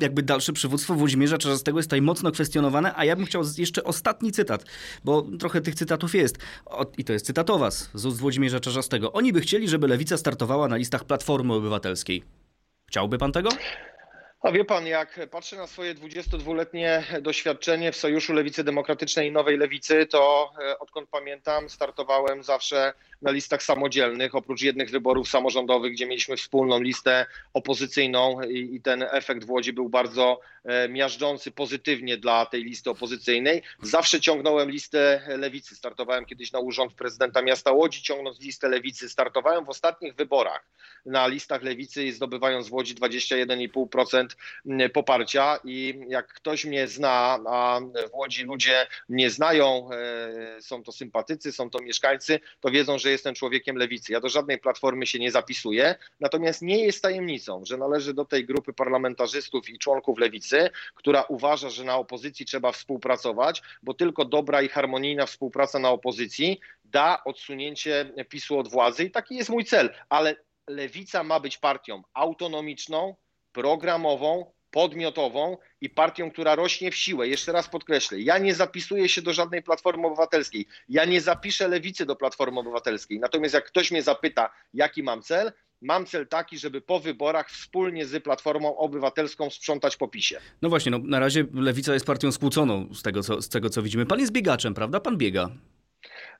jakby 0.00 0.22
dalsze 0.22 0.52
przywództwo 0.52 0.94
Włodzimierza 0.94 1.38
Czarzastego 1.38 1.78
jest 1.78 1.88
tutaj 1.88 2.02
mocno 2.02 2.30
kwestionowane, 2.30 2.92
a 2.96 3.04
ja 3.04 3.16
bym 3.16 3.26
chciał 3.26 3.42
jeszcze 3.58 3.84
ostatni 3.84 4.32
cytat, 4.32 4.64
bo 5.04 5.22
trochę 5.38 5.60
tych 5.60 5.74
cytatów 5.74 6.14
jest. 6.14 6.38
O, 6.66 6.86
I 6.98 7.04
to 7.04 7.12
jest 7.12 7.26
cytat 7.26 7.50
o 7.50 7.58
was, 7.58 7.90
z 7.94 8.06
ust 8.06 8.18
Włodzimierza 8.18 8.60
Czarzastego. 8.60 9.12
Oni 9.12 9.32
by 9.32 9.40
chcieli, 9.40 9.68
żeby 9.68 9.88
Lewica 9.88 10.16
startowała 10.16 10.68
na 10.68 10.76
listach 10.76 11.04
Platformy 11.04 11.54
Obywatelskiej. 11.54 12.22
Chciałby 12.86 13.18
pan 13.18 13.32
tego? 13.32 13.50
A 14.42 14.52
wie 14.52 14.64
pan, 14.64 14.86
jak 14.86 15.20
patrzę 15.30 15.56
na 15.56 15.66
swoje 15.66 15.94
22-letnie 15.94 17.04
doświadczenie 17.20 17.92
w 17.92 17.96
Sojuszu 17.96 18.32
Lewicy 18.32 18.64
Demokratycznej 18.64 19.28
i 19.28 19.32
Nowej 19.32 19.58
Lewicy, 19.58 20.06
to 20.06 20.52
e, 20.60 20.78
odkąd 20.78 21.08
pamiętam, 21.10 21.68
startowałem 21.68 22.42
zawsze 22.42 22.92
na 23.22 23.30
listach 23.30 23.62
samodzielnych, 23.62 24.34
oprócz 24.34 24.62
jednych 24.62 24.90
wyborów 24.90 25.28
samorządowych, 25.28 25.92
gdzie 25.92 26.06
mieliśmy 26.06 26.36
wspólną 26.36 26.80
listę 26.80 27.26
opozycyjną 27.54 28.42
i, 28.42 28.74
i 28.74 28.80
ten 28.80 29.04
efekt 29.10 29.44
w 29.44 29.50
Łodzi 29.50 29.72
był 29.72 29.88
bardzo 29.88 30.40
e, 30.64 30.88
miażdżący 30.88 31.50
pozytywnie 31.50 32.16
dla 32.16 32.46
tej 32.46 32.64
listy 32.64 32.90
opozycyjnej. 32.90 33.62
Zawsze 33.82 34.20
ciągnąłem 34.20 34.70
listę 34.70 35.22
Lewicy. 35.28 35.76
Startowałem 35.76 36.24
kiedyś 36.24 36.52
na 36.52 36.58
urząd 36.58 36.94
prezydenta 36.94 37.42
miasta 37.42 37.72
Łodzi, 37.72 38.02
ciągnąc 38.02 38.40
listę 38.40 38.68
Lewicy. 38.68 39.08
Startowałem 39.08 39.64
w 39.64 39.68
ostatnich 39.68 40.14
wyborach 40.14 40.66
na 41.06 41.26
listach 41.26 41.62
Lewicy 41.62 42.04
i 42.04 42.12
zdobywając 42.12 42.68
w 42.68 42.72
Łodzi 42.72 42.94
21,5% 42.94 44.31
poparcia 44.94 45.58
i 45.64 46.00
jak 46.08 46.32
ktoś 46.32 46.64
mnie 46.64 46.88
zna, 46.88 47.38
a 47.46 47.80
w 48.10 48.14
Łodzi 48.14 48.44
ludzie 48.44 48.86
mnie 49.08 49.30
znają, 49.30 49.88
e, 49.92 50.62
są 50.62 50.82
to 50.82 50.92
sympatycy, 50.92 51.52
są 51.52 51.70
to 51.70 51.78
mieszkańcy, 51.82 52.40
to 52.60 52.70
wiedzą, 52.70 52.98
że 52.98 53.10
jestem 53.10 53.34
człowiekiem 53.34 53.76
lewicy. 53.76 54.12
Ja 54.12 54.20
do 54.20 54.28
żadnej 54.28 54.58
platformy 54.58 55.06
się 55.06 55.18
nie 55.18 55.30
zapisuję, 55.30 55.94
natomiast 56.20 56.62
nie 56.62 56.84
jest 56.84 57.02
tajemnicą, 57.02 57.64
że 57.64 57.76
należy 57.76 58.14
do 58.14 58.24
tej 58.24 58.46
grupy 58.46 58.72
parlamentarzystów 58.72 59.68
i 59.68 59.78
członków 59.78 60.18
lewicy, 60.18 60.70
która 60.94 61.22
uważa, 61.22 61.70
że 61.70 61.84
na 61.84 61.96
opozycji 61.96 62.46
trzeba 62.46 62.72
współpracować, 62.72 63.62
bo 63.82 63.94
tylko 63.94 64.24
dobra 64.24 64.62
i 64.62 64.68
harmonijna 64.68 65.26
współpraca 65.26 65.78
na 65.78 65.90
opozycji 65.90 66.60
da 66.84 67.24
odsunięcie 67.24 68.12
PiSu 68.28 68.58
od 68.58 68.68
władzy 68.68 69.04
i 69.04 69.10
taki 69.10 69.36
jest 69.36 69.50
mój 69.50 69.64
cel, 69.64 69.90
ale 70.08 70.36
lewica 70.68 71.22
ma 71.22 71.40
być 71.40 71.58
partią 71.58 72.02
autonomiczną, 72.14 73.16
programową, 73.52 74.52
podmiotową 74.70 75.56
i 75.80 75.90
partią, 75.90 76.30
która 76.30 76.54
rośnie 76.54 76.90
w 76.90 76.96
siłę. 76.96 77.28
Jeszcze 77.28 77.52
raz 77.52 77.68
podkreślę, 77.68 78.20
ja 78.20 78.38
nie 78.38 78.54
zapisuję 78.54 79.08
się 79.08 79.22
do 79.22 79.32
żadnej 79.32 79.62
Platformy 79.62 80.06
Obywatelskiej. 80.06 80.66
Ja 80.88 81.04
nie 81.04 81.20
zapiszę 81.20 81.68
lewicy 81.68 82.06
do 82.06 82.16
Platformy 82.16 82.60
Obywatelskiej. 82.60 83.20
Natomiast 83.20 83.54
jak 83.54 83.64
ktoś 83.64 83.90
mnie 83.90 84.02
zapyta, 84.02 84.50
jaki 84.74 85.02
mam 85.02 85.22
cel, 85.22 85.52
mam 85.82 86.06
cel 86.06 86.28
taki, 86.28 86.58
żeby 86.58 86.80
po 86.80 87.00
wyborach 87.00 87.50
wspólnie 87.50 88.06
z 88.06 88.24
Platformą 88.24 88.76
Obywatelską 88.76 89.50
sprzątać 89.50 89.96
po 89.96 90.08
PiSie. 90.08 90.40
No 90.62 90.68
właśnie, 90.68 90.90
no, 90.90 90.98
na 91.04 91.18
razie 91.18 91.44
lewica 91.54 91.94
jest 91.94 92.06
partią 92.06 92.32
skłóconą 92.32 92.94
z 92.94 93.02
tego, 93.02 93.22
co, 93.22 93.42
z 93.42 93.48
tego, 93.48 93.70
co 93.70 93.82
widzimy. 93.82 94.06
Pan 94.06 94.20
jest 94.20 94.32
biegaczem, 94.32 94.74
prawda? 94.74 95.00
Pan 95.00 95.16
biega. 95.16 95.50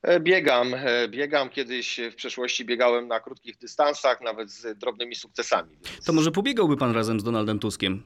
E, 0.02 0.20
biegam, 0.20 0.74
e, 0.74 1.08
biegam. 1.08 1.50
Kiedyś 1.50 2.00
w 2.12 2.14
przeszłości 2.14 2.64
biegałem 2.64 3.08
na 3.08 3.20
krótkich 3.20 3.58
dystansach, 3.58 4.20
nawet 4.20 4.50
z 4.50 4.78
drobnymi 4.78 5.14
sukcesami. 5.14 5.70
Więc... 5.92 6.04
To 6.04 6.12
może 6.12 6.30
pobiegałby 6.30 6.76
pan 6.76 6.94
razem 6.94 7.20
z 7.20 7.24
Donaldem 7.24 7.58
Tuskiem? 7.58 8.02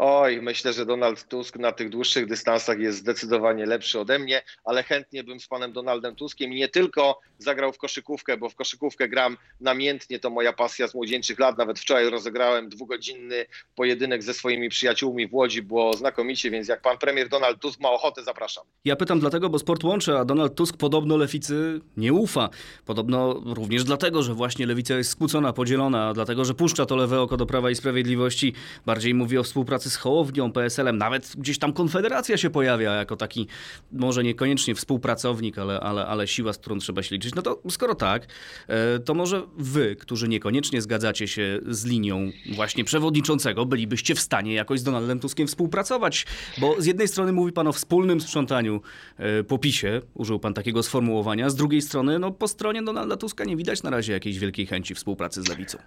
Oj, 0.00 0.42
myślę, 0.42 0.72
że 0.72 0.86
Donald 0.86 1.28
Tusk 1.28 1.56
na 1.56 1.72
tych 1.72 1.90
dłuższych 1.90 2.26
dystansach 2.26 2.78
jest 2.78 2.98
zdecydowanie 2.98 3.66
lepszy 3.66 4.00
ode 4.00 4.18
mnie, 4.18 4.42
ale 4.64 4.82
chętnie 4.82 5.24
bym 5.24 5.40
z 5.40 5.46
panem 5.46 5.72
Donaldem 5.72 6.16
Tuskiem 6.16 6.50
nie 6.50 6.68
tylko 6.68 7.20
zagrał 7.38 7.72
w 7.72 7.78
koszykówkę, 7.78 8.36
bo 8.36 8.48
w 8.48 8.54
koszykówkę 8.54 9.08
gram 9.08 9.36
namiętnie, 9.60 10.18
to 10.18 10.30
moja 10.30 10.52
pasja 10.52 10.88
z 10.88 10.94
młodzieńczych 10.94 11.38
lat. 11.38 11.58
Nawet 11.58 11.78
wczoraj 11.78 12.10
rozegrałem 12.10 12.68
dwugodzinny 12.68 13.46
pojedynek 13.74 14.22
ze 14.22 14.34
swoimi 14.34 14.68
przyjaciółmi 14.68 15.28
w 15.28 15.34
Łodzi, 15.34 15.62
było 15.62 15.94
znakomicie, 15.94 16.50
więc 16.50 16.68
jak 16.68 16.82
pan 16.82 16.98
premier 16.98 17.28
Donald 17.28 17.60
Tusk 17.60 17.80
ma 17.80 17.90
ochotę, 17.90 18.24
zapraszam. 18.24 18.64
Ja 18.84 18.96
pytam 18.96 19.20
dlatego, 19.20 19.48
bo 19.48 19.58
sport 19.58 19.84
łączy, 19.84 20.16
a 20.16 20.24
Donald 20.24 20.54
Tusk 20.54 20.76
podobno 20.76 21.16
lewicy 21.16 21.80
nie 21.96 22.12
ufa. 22.12 22.48
Podobno 22.84 23.42
również 23.44 23.84
dlatego, 23.84 24.22
że 24.22 24.34
właśnie 24.34 24.66
lewica 24.66 24.94
jest 24.94 25.10
skłócona, 25.10 25.52
podzielona, 25.52 26.14
dlatego, 26.14 26.44
że 26.44 26.54
puszcza 26.54 26.86
to 26.86 26.96
lewe 26.96 27.20
oko 27.20 27.36
do 27.36 27.46
Prawa 27.46 27.70
i 27.70 27.74
Sprawiedliwości, 27.74 28.54
bardziej 28.86 29.14
mówi 29.14 29.38
o 29.38 29.42
współpracy 29.42 29.87
z 29.88 29.96
Hołownią, 29.96 30.52
PSL-em, 30.52 30.98
nawet 30.98 31.32
gdzieś 31.38 31.58
tam 31.58 31.72
Konfederacja 31.72 32.36
się 32.36 32.50
pojawia 32.50 32.94
jako 32.94 33.16
taki, 33.16 33.46
może 33.92 34.24
niekoniecznie 34.24 34.74
współpracownik, 34.74 35.58
ale, 35.58 35.80
ale, 35.80 36.06
ale 36.06 36.28
siła, 36.28 36.52
z 36.52 36.58
którą 36.58 36.78
trzeba 36.78 37.02
się 37.02 37.14
liczyć. 37.14 37.34
No 37.34 37.42
to 37.42 37.62
skoro 37.70 37.94
tak, 37.94 38.26
e, 38.68 38.98
to 38.98 39.14
może 39.14 39.42
wy, 39.58 39.96
którzy 39.96 40.28
niekoniecznie 40.28 40.82
zgadzacie 40.82 41.28
się 41.28 41.60
z 41.68 41.84
linią 41.84 42.30
właśnie 42.54 42.84
przewodniczącego, 42.84 43.66
bylibyście 43.66 44.14
w 44.14 44.20
stanie 44.20 44.54
jakoś 44.54 44.80
z 44.80 44.82
Donaldem 44.82 45.20
Tuskiem 45.20 45.46
współpracować, 45.46 46.26
bo 46.58 46.82
z 46.82 46.86
jednej 46.86 47.08
strony 47.08 47.32
mówi 47.32 47.52
pan 47.52 47.66
o 47.66 47.72
wspólnym 47.72 48.20
sprzątaniu 48.20 48.80
e, 49.16 49.44
po 49.44 49.58
PiSie, 49.58 50.00
użył 50.14 50.38
pan 50.38 50.54
takiego 50.54 50.82
sformułowania, 50.82 51.50
z 51.50 51.54
drugiej 51.54 51.82
strony 51.82 52.18
no, 52.18 52.30
po 52.30 52.48
stronie 52.48 52.82
Donalda 52.82 53.16
Tuska 53.16 53.44
nie 53.44 53.56
widać 53.56 53.82
na 53.82 53.90
razie 53.90 54.12
jakiejś 54.12 54.38
wielkiej 54.38 54.66
chęci 54.66 54.94
współpracy 54.94 55.42
z 55.42 55.48
lewicą. 55.48 55.78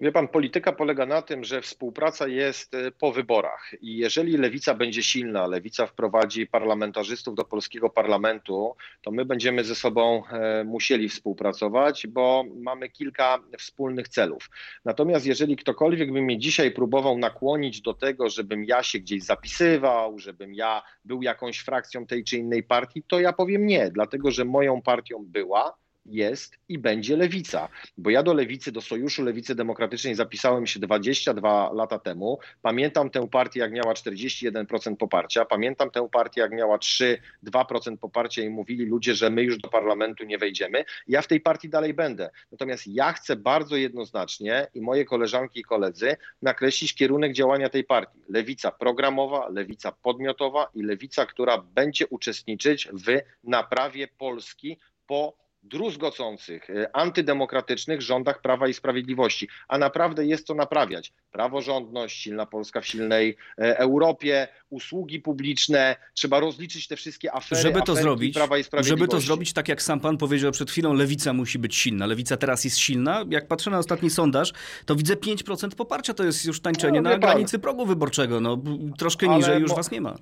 Wie 0.00 0.12
pan, 0.12 0.28
polityka 0.28 0.72
polega 0.72 1.06
na 1.06 1.22
tym, 1.22 1.44
że 1.44 1.62
współpraca 1.62 2.28
jest 2.28 2.74
e, 2.74 2.90
po 2.90 3.12
wyborach 3.12 3.70
i 3.80 3.96
jeżeli 3.96 4.36
lewica 4.36 4.74
będzie 4.74 5.02
silna, 5.02 5.46
lewica 5.46 5.86
wprowadzi 5.86 6.46
parlamentarzystów 6.46 7.34
do 7.34 7.44
polskiego 7.44 7.90
parlamentu, 7.90 8.74
to 9.02 9.10
my 9.10 9.24
będziemy 9.24 9.64
ze 9.64 9.74
sobą 9.74 10.22
e, 10.26 10.64
musieli 10.64 11.08
współpracować, 11.08 12.06
bo 12.06 12.44
mamy 12.56 12.88
kilka 12.88 13.38
wspólnych 13.58 14.08
celów. 14.08 14.50
Natomiast 14.84 15.26
jeżeli 15.26 15.56
ktokolwiek 15.56 16.12
by 16.12 16.22
mnie 16.22 16.38
dzisiaj 16.38 16.70
próbował 16.70 17.18
nakłonić 17.18 17.80
do 17.80 17.94
tego, 17.94 18.30
żebym 18.30 18.64
ja 18.64 18.82
się 18.82 18.98
gdzieś 18.98 19.22
zapisywał, 19.22 20.18
żebym 20.18 20.54
ja 20.54 20.82
był 21.04 21.22
jakąś 21.22 21.58
frakcją 21.58 22.06
tej 22.06 22.24
czy 22.24 22.36
innej 22.36 22.62
partii, 22.62 23.02
to 23.02 23.20
ja 23.20 23.32
powiem 23.32 23.66
nie, 23.66 23.90
dlatego 23.90 24.30
że 24.30 24.44
moją 24.44 24.82
partią 24.82 25.24
była 25.26 25.76
jest 26.10 26.58
i 26.68 26.78
będzie 26.78 27.16
lewica. 27.16 27.68
Bo 27.98 28.10
ja 28.10 28.22
do 28.22 28.34
lewicy, 28.34 28.72
do 28.72 28.80
Sojuszu 28.80 29.24
Lewicy 29.24 29.54
Demokratycznej 29.54 30.14
zapisałem 30.14 30.66
się 30.66 30.80
22 30.80 31.72
lata 31.72 31.98
temu. 31.98 32.38
Pamiętam 32.62 33.10
tę 33.10 33.28
partię, 33.28 33.60
jak 33.60 33.72
miała 33.72 33.94
41% 33.94 34.96
poparcia. 34.96 35.44
Pamiętam 35.44 35.90
tę 35.90 36.08
partię, 36.12 36.40
jak 36.40 36.52
miała 36.52 36.78
3-2% 36.78 37.96
poparcia 37.96 38.42
i 38.42 38.48
mówili 38.48 38.84
ludzie, 38.86 39.14
że 39.14 39.30
my 39.30 39.42
już 39.42 39.58
do 39.58 39.68
parlamentu 39.68 40.24
nie 40.24 40.38
wejdziemy. 40.38 40.84
Ja 41.08 41.22
w 41.22 41.26
tej 41.26 41.40
partii 41.40 41.68
dalej 41.68 41.94
będę. 41.94 42.30
Natomiast 42.52 42.86
ja 42.86 43.12
chcę 43.12 43.36
bardzo 43.36 43.76
jednoznacznie 43.76 44.66
i 44.74 44.80
moje 44.80 45.04
koleżanki 45.04 45.60
i 45.60 45.64
koledzy 45.64 46.16
nakreślić 46.42 46.94
kierunek 46.94 47.32
działania 47.32 47.68
tej 47.68 47.84
partii. 47.84 48.18
Lewica 48.28 48.70
programowa, 48.70 49.48
lewica 49.48 49.92
podmiotowa 49.92 50.70
i 50.74 50.82
lewica, 50.82 51.26
która 51.26 51.58
będzie 51.58 52.06
uczestniczyć 52.06 52.88
w 52.92 53.20
naprawie 53.44 54.08
Polski 54.08 54.78
po 55.06 55.47
druzgocących, 55.68 56.70
e, 56.70 56.96
antydemokratycznych 56.96 58.02
rządach 58.02 58.40
Prawa 58.40 58.68
i 58.68 58.74
Sprawiedliwości. 58.74 59.48
A 59.68 59.78
naprawdę 59.78 60.26
jest 60.26 60.46
to 60.46 60.54
naprawiać. 60.54 61.12
Praworządność, 61.30 62.22
silna 62.22 62.46
Polska 62.46 62.80
w 62.80 62.86
silnej 62.86 63.36
e, 63.58 63.78
Europie, 63.78 64.48
usługi 64.70 65.20
publiczne, 65.20 65.96
trzeba 66.14 66.40
rozliczyć 66.40 66.88
te 66.88 66.96
wszystkie 66.96 67.34
afery, 67.34 67.62
żeby 67.62 67.82
to 67.82 67.96
zrobić, 67.96 68.34
Prawa 68.34 68.58
i 68.58 68.64
Sprawiedliwości. 68.64 69.00
Żeby 69.00 69.20
to 69.20 69.26
zrobić, 69.26 69.52
tak 69.52 69.68
jak 69.68 69.82
sam 69.82 70.00
pan 70.00 70.18
powiedział 70.18 70.52
przed 70.52 70.70
chwilą, 70.70 70.94
lewica 70.94 71.32
musi 71.32 71.58
być 71.58 71.76
silna. 71.76 72.06
Lewica 72.06 72.36
teraz 72.36 72.64
jest 72.64 72.78
silna. 72.78 73.24
Jak 73.30 73.48
patrzę 73.48 73.70
na 73.70 73.78
ostatni 73.78 74.10
sondaż, 74.10 74.52
to 74.86 74.96
widzę 74.96 75.14
5% 75.14 75.74
poparcia. 75.74 76.14
To 76.14 76.24
jest 76.24 76.44
już 76.44 76.60
tańczenie 76.60 77.02
no, 77.02 77.10
na 77.10 77.18
granicy 77.18 77.58
progu 77.58 77.86
wyborczego. 77.86 78.40
No, 78.40 78.58
troszkę 78.98 79.26
Ale 79.26 79.36
niżej 79.36 79.60
już 79.60 79.74
was 79.74 79.90
nie 79.90 80.00
ma 80.00 80.16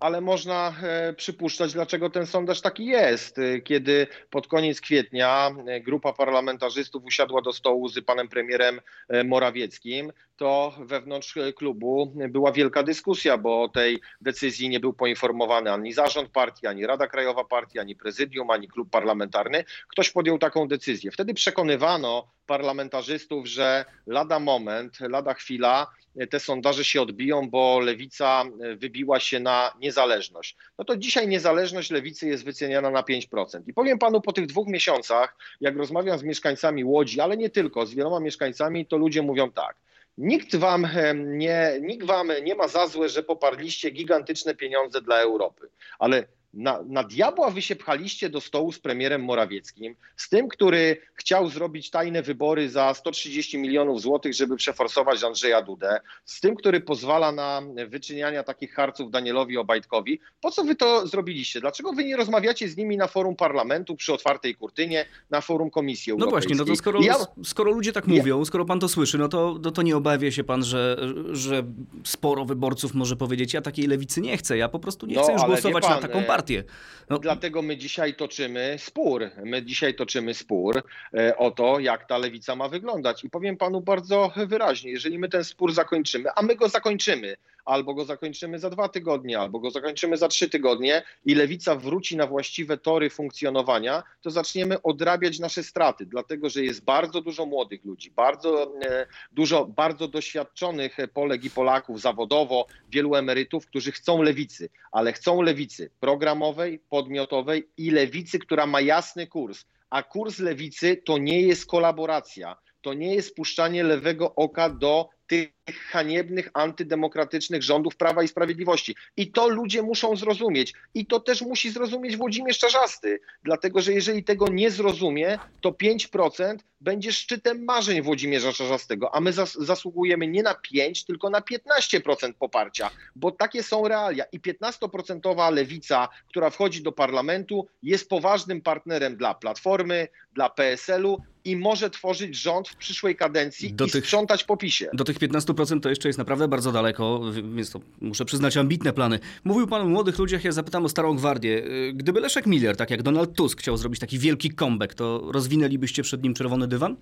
ale 0.00 0.20
można 0.20 0.74
e, 0.82 1.12
przypuszczać, 1.12 1.72
dlaczego 1.72 2.10
ten 2.10 2.26
sondaż 2.26 2.60
taki 2.60 2.86
jest. 2.86 3.38
E, 3.38 3.60
kiedy 3.60 4.06
pod 4.30 4.46
koniec 4.46 4.80
kwietnia 4.80 5.50
e, 5.66 5.80
grupa 5.80 6.12
parlamentarzystów 6.12 7.04
usiadła 7.04 7.42
do 7.42 7.52
stołu 7.52 7.88
z 7.88 8.04
panem 8.04 8.28
premierem 8.28 8.80
Morawieckim, 9.24 10.12
to 10.38 10.74
wewnątrz 10.78 11.34
klubu 11.56 12.12
była 12.28 12.52
wielka 12.52 12.82
dyskusja, 12.82 13.38
bo 13.38 13.62
o 13.62 13.68
tej 13.68 14.00
decyzji 14.20 14.68
nie 14.68 14.80
był 14.80 14.92
poinformowany 14.92 15.72
ani 15.72 15.92
zarząd 15.92 16.28
partii, 16.30 16.66
ani 16.66 16.86
Rada 16.86 17.06
Krajowa 17.06 17.44
Partii, 17.44 17.78
ani 17.78 17.96
prezydium, 17.96 18.50
ani 18.50 18.68
klub 18.68 18.90
parlamentarny. 18.90 19.64
Ktoś 19.88 20.10
podjął 20.10 20.38
taką 20.38 20.68
decyzję. 20.68 21.10
Wtedy 21.10 21.34
przekonywano 21.34 22.28
parlamentarzystów, 22.46 23.46
że 23.46 23.84
lada 24.06 24.38
moment, 24.38 25.00
lada 25.00 25.34
chwila 25.34 25.86
te 26.30 26.40
sondaże 26.40 26.84
się 26.84 27.02
odbiją, 27.02 27.50
bo 27.50 27.80
lewica 27.80 28.44
wybiła 28.76 29.20
się 29.20 29.40
na 29.40 29.72
niezależność. 29.80 30.56
No 30.78 30.84
to 30.84 30.96
dzisiaj 30.96 31.28
niezależność 31.28 31.90
lewicy 31.90 32.28
jest 32.28 32.44
wyceniana 32.44 32.90
na 32.90 33.02
5%. 33.02 33.60
I 33.66 33.74
powiem 33.74 33.98
panu 33.98 34.20
po 34.20 34.32
tych 34.32 34.46
dwóch 34.46 34.68
miesiącach, 34.68 35.36
jak 35.60 35.76
rozmawiam 35.76 36.18
z 36.18 36.22
mieszkańcami 36.22 36.84
Łodzi, 36.84 37.20
ale 37.20 37.36
nie 37.36 37.50
tylko, 37.50 37.86
z 37.86 37.94
wieloma 37.94 38.20
mieszkańcami, 38.20 38.86
to 38.86 38.96
ludzie 38.96 39.22
mówią 39.22 39.50
tak. 39.50 39.76
Nikt 40.18 40.56
wam 40.56 40.86
nie, 41.24 41.78
nikt 41.80 42.06
wam 42.06 42.30
nie 42.42 42.54
ma 42.54 42.68
za 42.68 42.86
złe, 42.86 43.08
że 43.08 43.22
poparliście 43.22 43.90
gigantyczne 43.90 44.54
pieniądze 44.54 45.00
dla 45.00 45.20
Europy, 45.20 45.70
ale 45.98 46.26
Na, 46.54 46.82
na 46.86 47.04
diabła 47.04 47.50
wy 47.50 47.62
się 47.62 47.76
pchaliście 47.76 48.28
do 48.30 48.40
stołu 48.40 48.72
z 48.72 48.78
premierem 48.78 49.24
Morawieckim, 49.24 49.94
z 50.16 50.28
tym, 50.28 50.48
który 50.48 50.96
chciał 51.14 51.48
zrobić 51.48 51.90
tajne 51.90 52.22
wybory 52.22 52.70
za 52.70 52.94
130 52.94 53.58
milionów 53.58 54.00
złotych, 54.00 54.34
żeby 54.34 54.56
przeforsować 54.56 55.24
Andrzeja 55.24 55.62
Dudę, 55.62 56.00
z 56.24 56.40
tym, 56.40 56.56
który 56.56 56.80
pozwala 56.80 57.32
na 57.32 57.62
wyczyniania 57.88 58.42
takich 58.42 58.74
harców 58.74 59.10
Danielowi 59.10 59.56
Obajtkowi. 59.58 60.20
Po 60.40 60.50
co 60.50 60.64
wy 60.64 60.74
to 60.74 61.06
zrobiliście? 61.06 61.60
Dlaczego 61.60 61.92
wy 61.92 62.04
nie 62.04 62.16
rozmawiacie 62.16 62.68
z 62.68 62.76
nimi 62.76 62.96
na 62.96 63.06
forum 63.06 63.36
parlamentu 63.36 63.96
przy 63.96 64.12
otwartej 64.12 64.54
kurtynie, 64.54 65.04
na 65.30 65.40
forum 65.40 65.70
Komisji 65.70 66.12
No 66.12 66.24
Europejskiej? 66.24 66.56
właśnie, 66.56 66.66
no 66.66 66.72
to 66.72 66.76
skoro, 66.76 67.00
Ja- 67.02 67.26
skoro 67.44 67.70
ludzie 67.72 67.92
tak 67.92 68.06
mówią, 68.06 68.44
skoro 68.44 68.64
pan 68.64 68.80
to 68.80 68.88
słyszy, 68.88 69.18
no 69.18 69.28
to, 69.28 69.58
no 69.62 69.70
to 69.70 69.82
nie 69.82 69.96
obawia 69.96 70.30
się 70.30 70.44
pan, 70.44 70.64
że, 70.64 70.96
że 71.32 71.64
sporo 72.04 72.44
wyborców 72.44 72.94
może 72.94 73.16
powiedzieć, 73.16 73.54
ja 73.54 73.62
takiej 73.62 73.86
lewicy 73.86 74.20
nie 74.20 74.36
chcę, 74.36 74.56
ja 74.56 74.68
po 74.68 74.78
prostu 74.78 75.06
nie 75.06 75.14
No, 75.14 75.22
chcę 75.22 75.32
już 75.32 75.42
ale 75.42 75.48
wie 75.56 75.62
głosować 75.62 75.84
pan, 75.84 75.92
na 75.92 76.08
taką 76.08 76.18
e, 76.18 76.22
partię. 76.38 76.64
No, 77.10 77.18
Dlatego 77.18 77.62
my 77.62 77.76
dzisiaj 77.76 78.14
toczymy 78.14 78.76
spór. 78.78 79.30
My 79.44 79.62
dzisiaj 79.62 79.94
toczymy 79.94 80.34
spór 80.34 80.82
e, 81.14 81.36
o 81.36 81.50
to, 81.50 81.78
jak 81.78 82.08
ta 82.08 82.18
lewica 82.18 82.56
ma 82.56 82.68
wyglądać. 82.68 83.24
I 83.24 83.30
powiem 83.30 83.56
panu 83.56 83.80
bardzo 83.80 84.32
wyraźnie, 84.46 84.90
jeżeli 84.90 85.18
my 85.18 85.28
ten 85.28 85.44
spór 85.44 85.72
zakończymy, 85.72 86.28
a 86.36 86.42
my 86.42 86.56
go 86.56 86.68
zakończymy, 86.68 87.36
albo 87.68 87.94
go 87.94 88.04
zakończymy 88.04 88.58
za 88.58 88.70
dwa 88.70 88.88
tygodnie, 88.88 89.38
albo 89.38 89.58
go 89.58 89.70
zakończymy 89.70 90.16
za 90.16 90.28
trzy 90.28 90.50
tygodnie 90.50 91.02
i 91.24 91.34
lewica 91.34 91.76
wróci 91.76 92.16
na 92.16 92.26
właściwe 92.26 92.78
tory 92.78 93.10
funkcjonowania, 93.10 94.02
to 94.20 94.30
zaczniemy 94.30 94.82
odrabiać 94.82 95.38
nasze 95.38 95.62
straty, 95.62 96.06
dlatego 96.06 96.50
że 96.50 96.64
jest 96.64 96.84
bardzo 96.84 97.20
dużo 97.20 97.46
młodych 97.46 97.84
ludzi, 97.84 98.10
bardzo 98.10 98.72
e, 98.82 99.06
dużo 99.32 99.64
bardzo 99.64 100.08
doświadczonych 100.08 100.96
Polek 101.14 101.44
i 101.44 101.50
Polaków 101.50 102.00
zawodowo, 102.00 102.66
wielu 102.88 103.14
emerytów, 103.14 103.66
którzy 103.66 103.92
chcą 103.92 104.22
lewicy, 104.22 104.68
ale 104.92 105.12
chcą 105.12 105.42
lewicy 105.42 105.90
programowej, 106.00 106.80
podmiotowej 106.90 107.68
i 107.76 107.90
lewicy, 107.90 108.38
która 108.38 108.66
ma 108.66 108.80
jasny 108.80 109.26
kurs. 109.26 109.64
A 109.90 110.02
kurs 110.02 110.38
lewicy 110.38 110.96
to 110.96 111.18
nie 111.18 111.40
jest 111.42 111.66
kolaboracja, 111.66 112.56
to 112.82 112.94
nie 112.94 113.14
jest 113.14 113.34
puszczanie 113.34 113.84
lewego 113.84 114.34
oka 114.34 114.70
do 114.70 115.08
tych 115.26 115.57
haniebnych, 115.76 116.50
antydemokratycznych 116.54 117.62
rządów 117.62 117.96
Prawa 117.96 118.22
i 118.22 118.28
Sprawiedliwości. 118.28 118.96
I 119.16 119.32
to 119.32 119.48
ludzie 119.48 119.82
muszą 119.82 120.16
zrozumieć. 120.16 120.74
I 120.94 121.06
to 121.06 121.20
też 121.20 121.42
musi 121.42 121.70
zrozumieć 121.70 122.16
Włodzimierz 122.16 122.58
Czarzasty, 122.58 123.20
dlatego 123.42 123.80
że 123.80 123.92
jeżeli 123.92 124.24
tego 124.24 124.48
nie 124.48 124.70
zrozumie, 124.70 125.38
to 125.60 125.70
5% 125.70 126.56
będzie 126.80 127.12
szczytem 127.12 127.64
marzeń 127.64 128.02
Włodzimierza 128.02 128.52
Czarzastego, 128.52 129.14
a 129.14 129.20
my 129.20 129.32
zas 129.32 129.54
zasługujemy 129.54 130.26
nie 130.26 130.42
na 130.42 130.54
5, 130.54 131.04
tylko 131.04 131.30
na 131.30 131.40
15% 131.40 132.32
poparcia, 132.38 132.90
bo 133.16 133.30
takie 133.32 133.62
są 133.62 133.88
realia. 133.88 134.24
I 134.32 134.40
15% 134.40 135.52
lewica, 135.52 136.08
która 136.28 136.50
wchodzi 136.50 136.82
do 136.82 136.92
parlamentu, 136.92 137.66
jest 137.82 138.08
poważnym 138.08 138.60
partnerem 138.60 139.16
dla 139.16 139.34
Platformy, 139.34 140.08
dla 140.32 140.50
PSL-u 140.50 141.18
i 141.44 141.56
może 141.56 141.90
tworzyć 141.90 142.36
rząd 142.36 142.68
w 142.68 142.76
przyszłej 142.76 143.16
kadencji 143.16 143.72
Do 143.74 143.86
i 143.86 143.90
tych- 143.90 144.04
sprzątać 144.04 144.44
po 144.44 144.56
PiSie. 144.56 144.90
do 144.92 145.04
tych 145.04 145.18
15% 145.18 145.57
to 145.82 145.88
jeszcze 145.88 146.08
jest 146.08 146.18
naprawdę 146.18 146.48
bardzo 146.48 146.72
daleko, 146.72 147.20
więc 147.54 147.70
to 147.70 147.80
muszę 148.00 148.24
przyznać 148.24 148.56
ambitne 148.56 148.92
plany. 148.92 149.18
Mówił 149.44 149.66
pan 149.66 149.82
o 149.82 149.84
młodych 149.84 150.18
ludziach, 150.18 150.44
ja 150.44 150.52
zapytam 150.52 150.84
o 150.84 150.88
starą 150.88 151.16
gwardię. 151.16 151.62
Gdyby 151.94 152.20
Leszek 152.20 152.46
Miller, 152.46 152.76
tak 152.76 152.90
jak 152.90 153.02
Donald 153.02 153.34
Tusk, 153.34 153.60
chciał 153.60 153.76
zrobić 153.76 154.00
taki 154.00 154.18
wielki 154.18 154.50
comeback, 154.54 154.94
to 154.94 155.32
rozwinęlibyście 155.32 156.02
przed 156.02 156.22
nim 156.22 156.34
czerwony 156.34 156.68
dywan? 156.68 156.96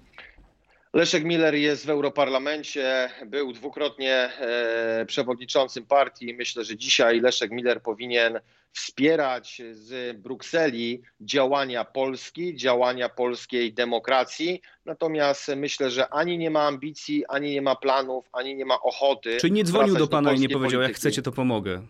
Leszek 0.96 1.24
Miller 1.24 1.54
jest 1.54 1.86
w 1.86 1.90
Europarlamencie, 1.90 3.10
był 3.26 3.52
dwukrotnie 3.52 4.14
e, 4.14 5.04
przewodniczącym 5.06 5.86
partii. 5.86 6.34
Myślę, 6.34 6.64
że 6.64 6.76
dzisiaj 6.76 7.20
Leszek 7.20 7.50
Miller 7.50 7.82
powinien 7.82 8.40
wspierać 8.72 9.62
z 9.72 10.16
Brukseli 10.16 11.02
działania 11.20 11.84
Polski, 11.84 12.56
działania 12.56 13.08
polskiej 13.08 13.72
demokracji. 13.72 14.62
Natomiast 14.84 15.48
myślę, 15.56 15.90
że 15.90 16.08
ani 16.08 16.38
nie 16.38 16.50
ma 16.50 16.62
ambicji, 16.66 17.24
ani 17.28 17.50
nie 17.50 17.62
ma 17.62 17.76
planów, 17.76 18.28
ani 18.32 18.56
nie 18.56 18.64
ma 18.64 18.80
ochoty. 18.80 19.36
Czyli 19.40 19.52
nie 19.52 19.64
dzwonił 19.64 19.96
do 19.96 20.08
pana 20.08 20.32
i 20.32 20.40
nie 20.40 20.48
powiedział, 20.48 20.80
jak 20.80 20.88
polityki. 20.88 21.00
chcecie, 21.00 21.22
to 21.22 21.32
pomogę. 21.32 21.82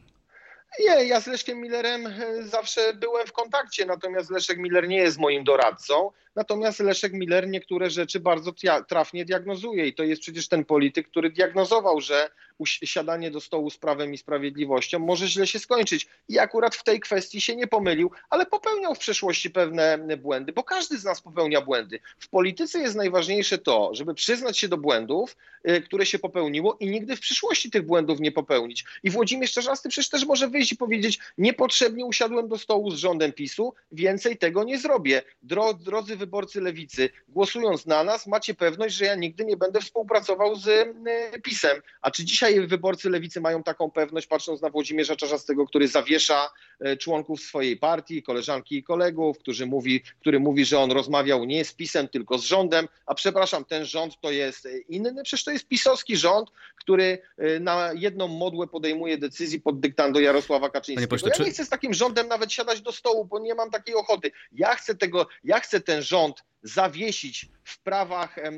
Nie, 0.81 1.05
ja 1.05 1.21
z 1.21 1.27
Leszkiem 1.27 1.61
Millerem 1.61 2.07
e, 2.07 2.43
zawsze 2.43 2.95
byłem 2.95 3.27
w 3.27 3.33
kontakcie, 3.33 3.87
natomiast 3.87 4.31
Leszek 4.31 4.59
Miller 4.59 4.89
nie 4.89 4.99
jest 4.99 5.19
moim 5.19 5.45
doradcą. 5.45 6.11
Natomiast 6.37 6.81
Leszek 6.81 7.13
Miller 7.13 7.49
niektóre 7.49 7.91
rzeczy 7.91 8.21
bardzo 8.21 8.53
trafnie 8.89 9.25
diagnozuje 9.25 9.87
i 9.87 9.95
to 9.95 10.03
jest 10.03 10.23
przecież 10.23 10.49
ten 10.49 10.65
polityk, 10.65 11.09
który 11.09 11.31
diagnozował, 11.31 12.01
że 12.01 12.31
siadanie 12.65 13.31
do 13.31 13.41
stołu 13.41 13.71
z 13.71 13.79
prawem 13.79 14.15
i 14.15 14.19
sprawiedliwością 14.19 14.99
może 14.99 15.29
źle 15.29 15.47
się 15.47 15.59
skończyć. 15.59 16.07
I 16.29 16.39
akurat 16.39 16.75
w 16.75 16.85
tej 16.85 17.01
kwestii 17.01 17.41
się 17.41 17.57
nie 17.57 17.67
pomylił, 17.67 18.11
ale 18.31 18.47
popełniał 18.47 18.95
w 18.95 18.99
przeszłości 18.99 19.51
pewne 19.51 20.17
błędy, 20.17 20.53
bo 20.53 20.65
każdy 20.65 20.99
z 20.99 21.05
nas 21.05 21.21
popełnia 21.21 21.61
błędy. 21.61 22.01
W 22.19 22.29
polityce 22.29 22.79
jest 22.79 22.97
najważniejsze 22.97 23.59
to, 23.59 23.91
żeby 23.93 24.15
przyznać 24.15 24.59
się 24.59 24.69
do 24.69 24.77
błędów, 24.77 25.37
y, 25.69 25.81
które 25.81 26.07
się 26.07 26.19
popełniło 26.19 26.77
i 26.81 26.87
nigdy 26.87 27.17
w 27.17 27.21
przyszłości 27.21 27.71
tych 27.71 27.83
błędów 27.83 28.21
nie 28.21 28.33
popełnić. 28.33 28.85
I 29.03 29.11
Włodzimierz 29.11 29.53
Czarzasty 29.53 29.89
przecież 29.89 30.11
też 30.11 30.25
może 30.25 30.49
wyjść 30.49 30.73
i 30.73 30.77
powiedzieć, 30.77 31.19
niepotrzebnie 31.39 32.05
usiadłem 32.05 32.49
do 32.49 32.59
stołu 32.59 32.91
z 32.91 32.99
rządem 32.99 33.33
PiSu, 33.33 33.75
więcej 33.93 34.37
tego 34.37 34.65
nie 34.65 34.79
zrobię. 34.79 35.23
Dro, 35.43 35.75
drodzy 35.75 36.17
wyborcy 36.27 36.61
lewicy, 36.61 37.09
głosując 37.29 37.87
na 37.87 38.05
nas, 38.05 38.27
macie 38.27 38.55
pewność, 38.55 38.95
że 38.95 39.05
ja 39.05 39.15
nigdy 39.15 39.45
nie 39.45 39.57
będę 39.57 39.81
współpracował 39.81 40.57
z 40.57 40.67
y, 40.69 41.41
PiSem. 41.43 41.83
A 42.03 42.11
czy 42.11 42.25
dzisiaj 42.25 42.67
wyborcy 42.67 43.11
lewicy 43.11 43.41
mają 43.41 43.63
taką 43.63 43.91
pewność, 43.91 44.27
patrząc 44.27 44.63
na 44.63 44.71
Włodzimierza 44.71 45.17
Czarzastego, 45.17 45.67
który 45.67 45.89
zawiesza 45.89 46.49
y, 46.87 46.97
członków 46.97 47.41
swojej 47.41 47.77
partii, 47.77 48.23
koleżanki 48.23 48.77
i 48.77 48.83
kolegów, 48.83 49.39
który 49.39 49.67
mówi, 49.67 50.03
który 50.21 50.41
mówi, 50.41 50.65
że 50.65 50.79
on 50.79 50.93
rozmawiał 50.93 51.45
nie 51.45 51.65
z 51.65 51.73
PiSem, 51.73 52.09
tylko 52.09 52.39
z 52.39 52.43
rządem, 52.45 52.89
a 53.07 53.15
przepraszam, 53.15 53.65
ten 53.65 53.85
rząd 53.85 54.21
to 54.21 54.31
jest 54.31 54.67
y, 54.67 54.85
inny, 54.89 55.23
przecież 55.25 55.45
to 55.45 55.51
jest 55.51 55.69
pisowski 55.69 56.17
rząd, 56.17 56.51
który 56.77 57.19
na 57.61 57.91
jedną 57.95 58.29
modłę 58.29 58.67
podejmuje 58.67 59.19
decyzji 59.19 59.61
pod 59.61 59.81
dyktando 59.81 60.21
Jarosława 60.21 60.71
Kaczyńskiego. 60.71 61.09
pośle, 61.11 61.29
ja 61.29 61.35
czy- 61.35 61.45
nie 61.45 61.51
chcę 61.51 61.65
z 61.65 61.69
takim 61.69 61.95
rządem 61.95 62.29
nawet 62.29 62.53
siadać 62.53 62.81
do 62.81 62.93
stołu, 62.93 63.25
bo 63.25 63.39
nie 63.39 63.55
mam 63.55 63.71
takiej 63.71 63.95
ochoty. 63.95 64.31
Ja 64.53 64.75
chcę 64.75 64.95
tego, 64.95 65.27
ja 65.45 65.61
chcę 65.61 65.81
ten 65.81 66.03
rząd 66.03 66.16
zawiesić 66.63 67.49
w 67.65 67.83
prawach 67.83 68.39
e, 68.39 68.51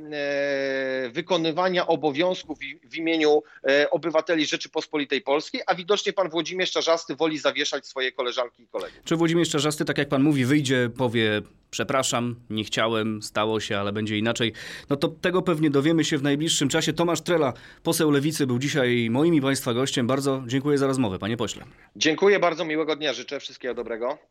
wykonywania 1.12 1.86
obowiązków 1.86 2.58
w, 2.58 2.90
w 2.90 2.96
imieniu 2.96 3.42
e, 3.68 3.90
obywateli 3.90 4.46
Rzeczypospolitej 4.46 5.20
Polskiej, 5.20 5.60
a 5.66 5.74
widocznie 5.74 6.12
pan 6.12 6.30
Włodzimierz 6.30 6.70
Czarzasty 6.70 7.16
woli 7.16 7.38
zawieszać 7.38 7.86
swoje 7.86 8.12
koleżanki 8.12 8.62
i 8.62 8.68
kolegów. 8.68 9.00
Czy 9.04 9.16
Włodzimierz 9.16 9.50
Czarzasty, 9.50 9.84
tak 9.84 9.98
jak 9.98 10.08
pan 10.08 10.22
mówi, 10.22 10.44
wyjdzie, 10.44 10.90
powie 10.96 11.42
przepraszam, 11.70 12.36
nie 12.50 12.64
chciałem, 12.64 13.22
stało 13.22 13.60
się, 13.60 13.78
ale 13.78 13.92
będzie 13.92 14.18
inaczej. 14.18 14.52
No 14.90 14.96
to 14.96 15.08
tego 15.08 15.42
pewnie 15.42 15.70
dowiemy 15.70 16.04
się 16.04 16.18
w 16.18 16.22
najbliższym 16.22 16.68
czasie. 16.68 16.92
Tomasz 16.92 17.20
Trela, 17.20 17.52
poseł 17.82 18.10
Lewicy, 18.10 18.46
był 18.46 18.58
dzisiaj 18.58 19.08
moim 19.10 19.34
i 19.34 19.40
państwa 19.40 19.74
gościem. 19.74 20.06
Bardzo 20.06 20.42
dziękuję 20.46 20.78
za 20.78 20.86
rozmowę, 20.86 21.18
panie 21.18 21.36
pośle. 21.36 21.64
Dziękuję 21.96 22.38
bardzo, 22.38 22.64
miłego 22.64 22.96
dnia, 22.96 23.12
życzę 23.12 23.40
wszystkiego 23.40 23.74
dobrego. 23.74 24.18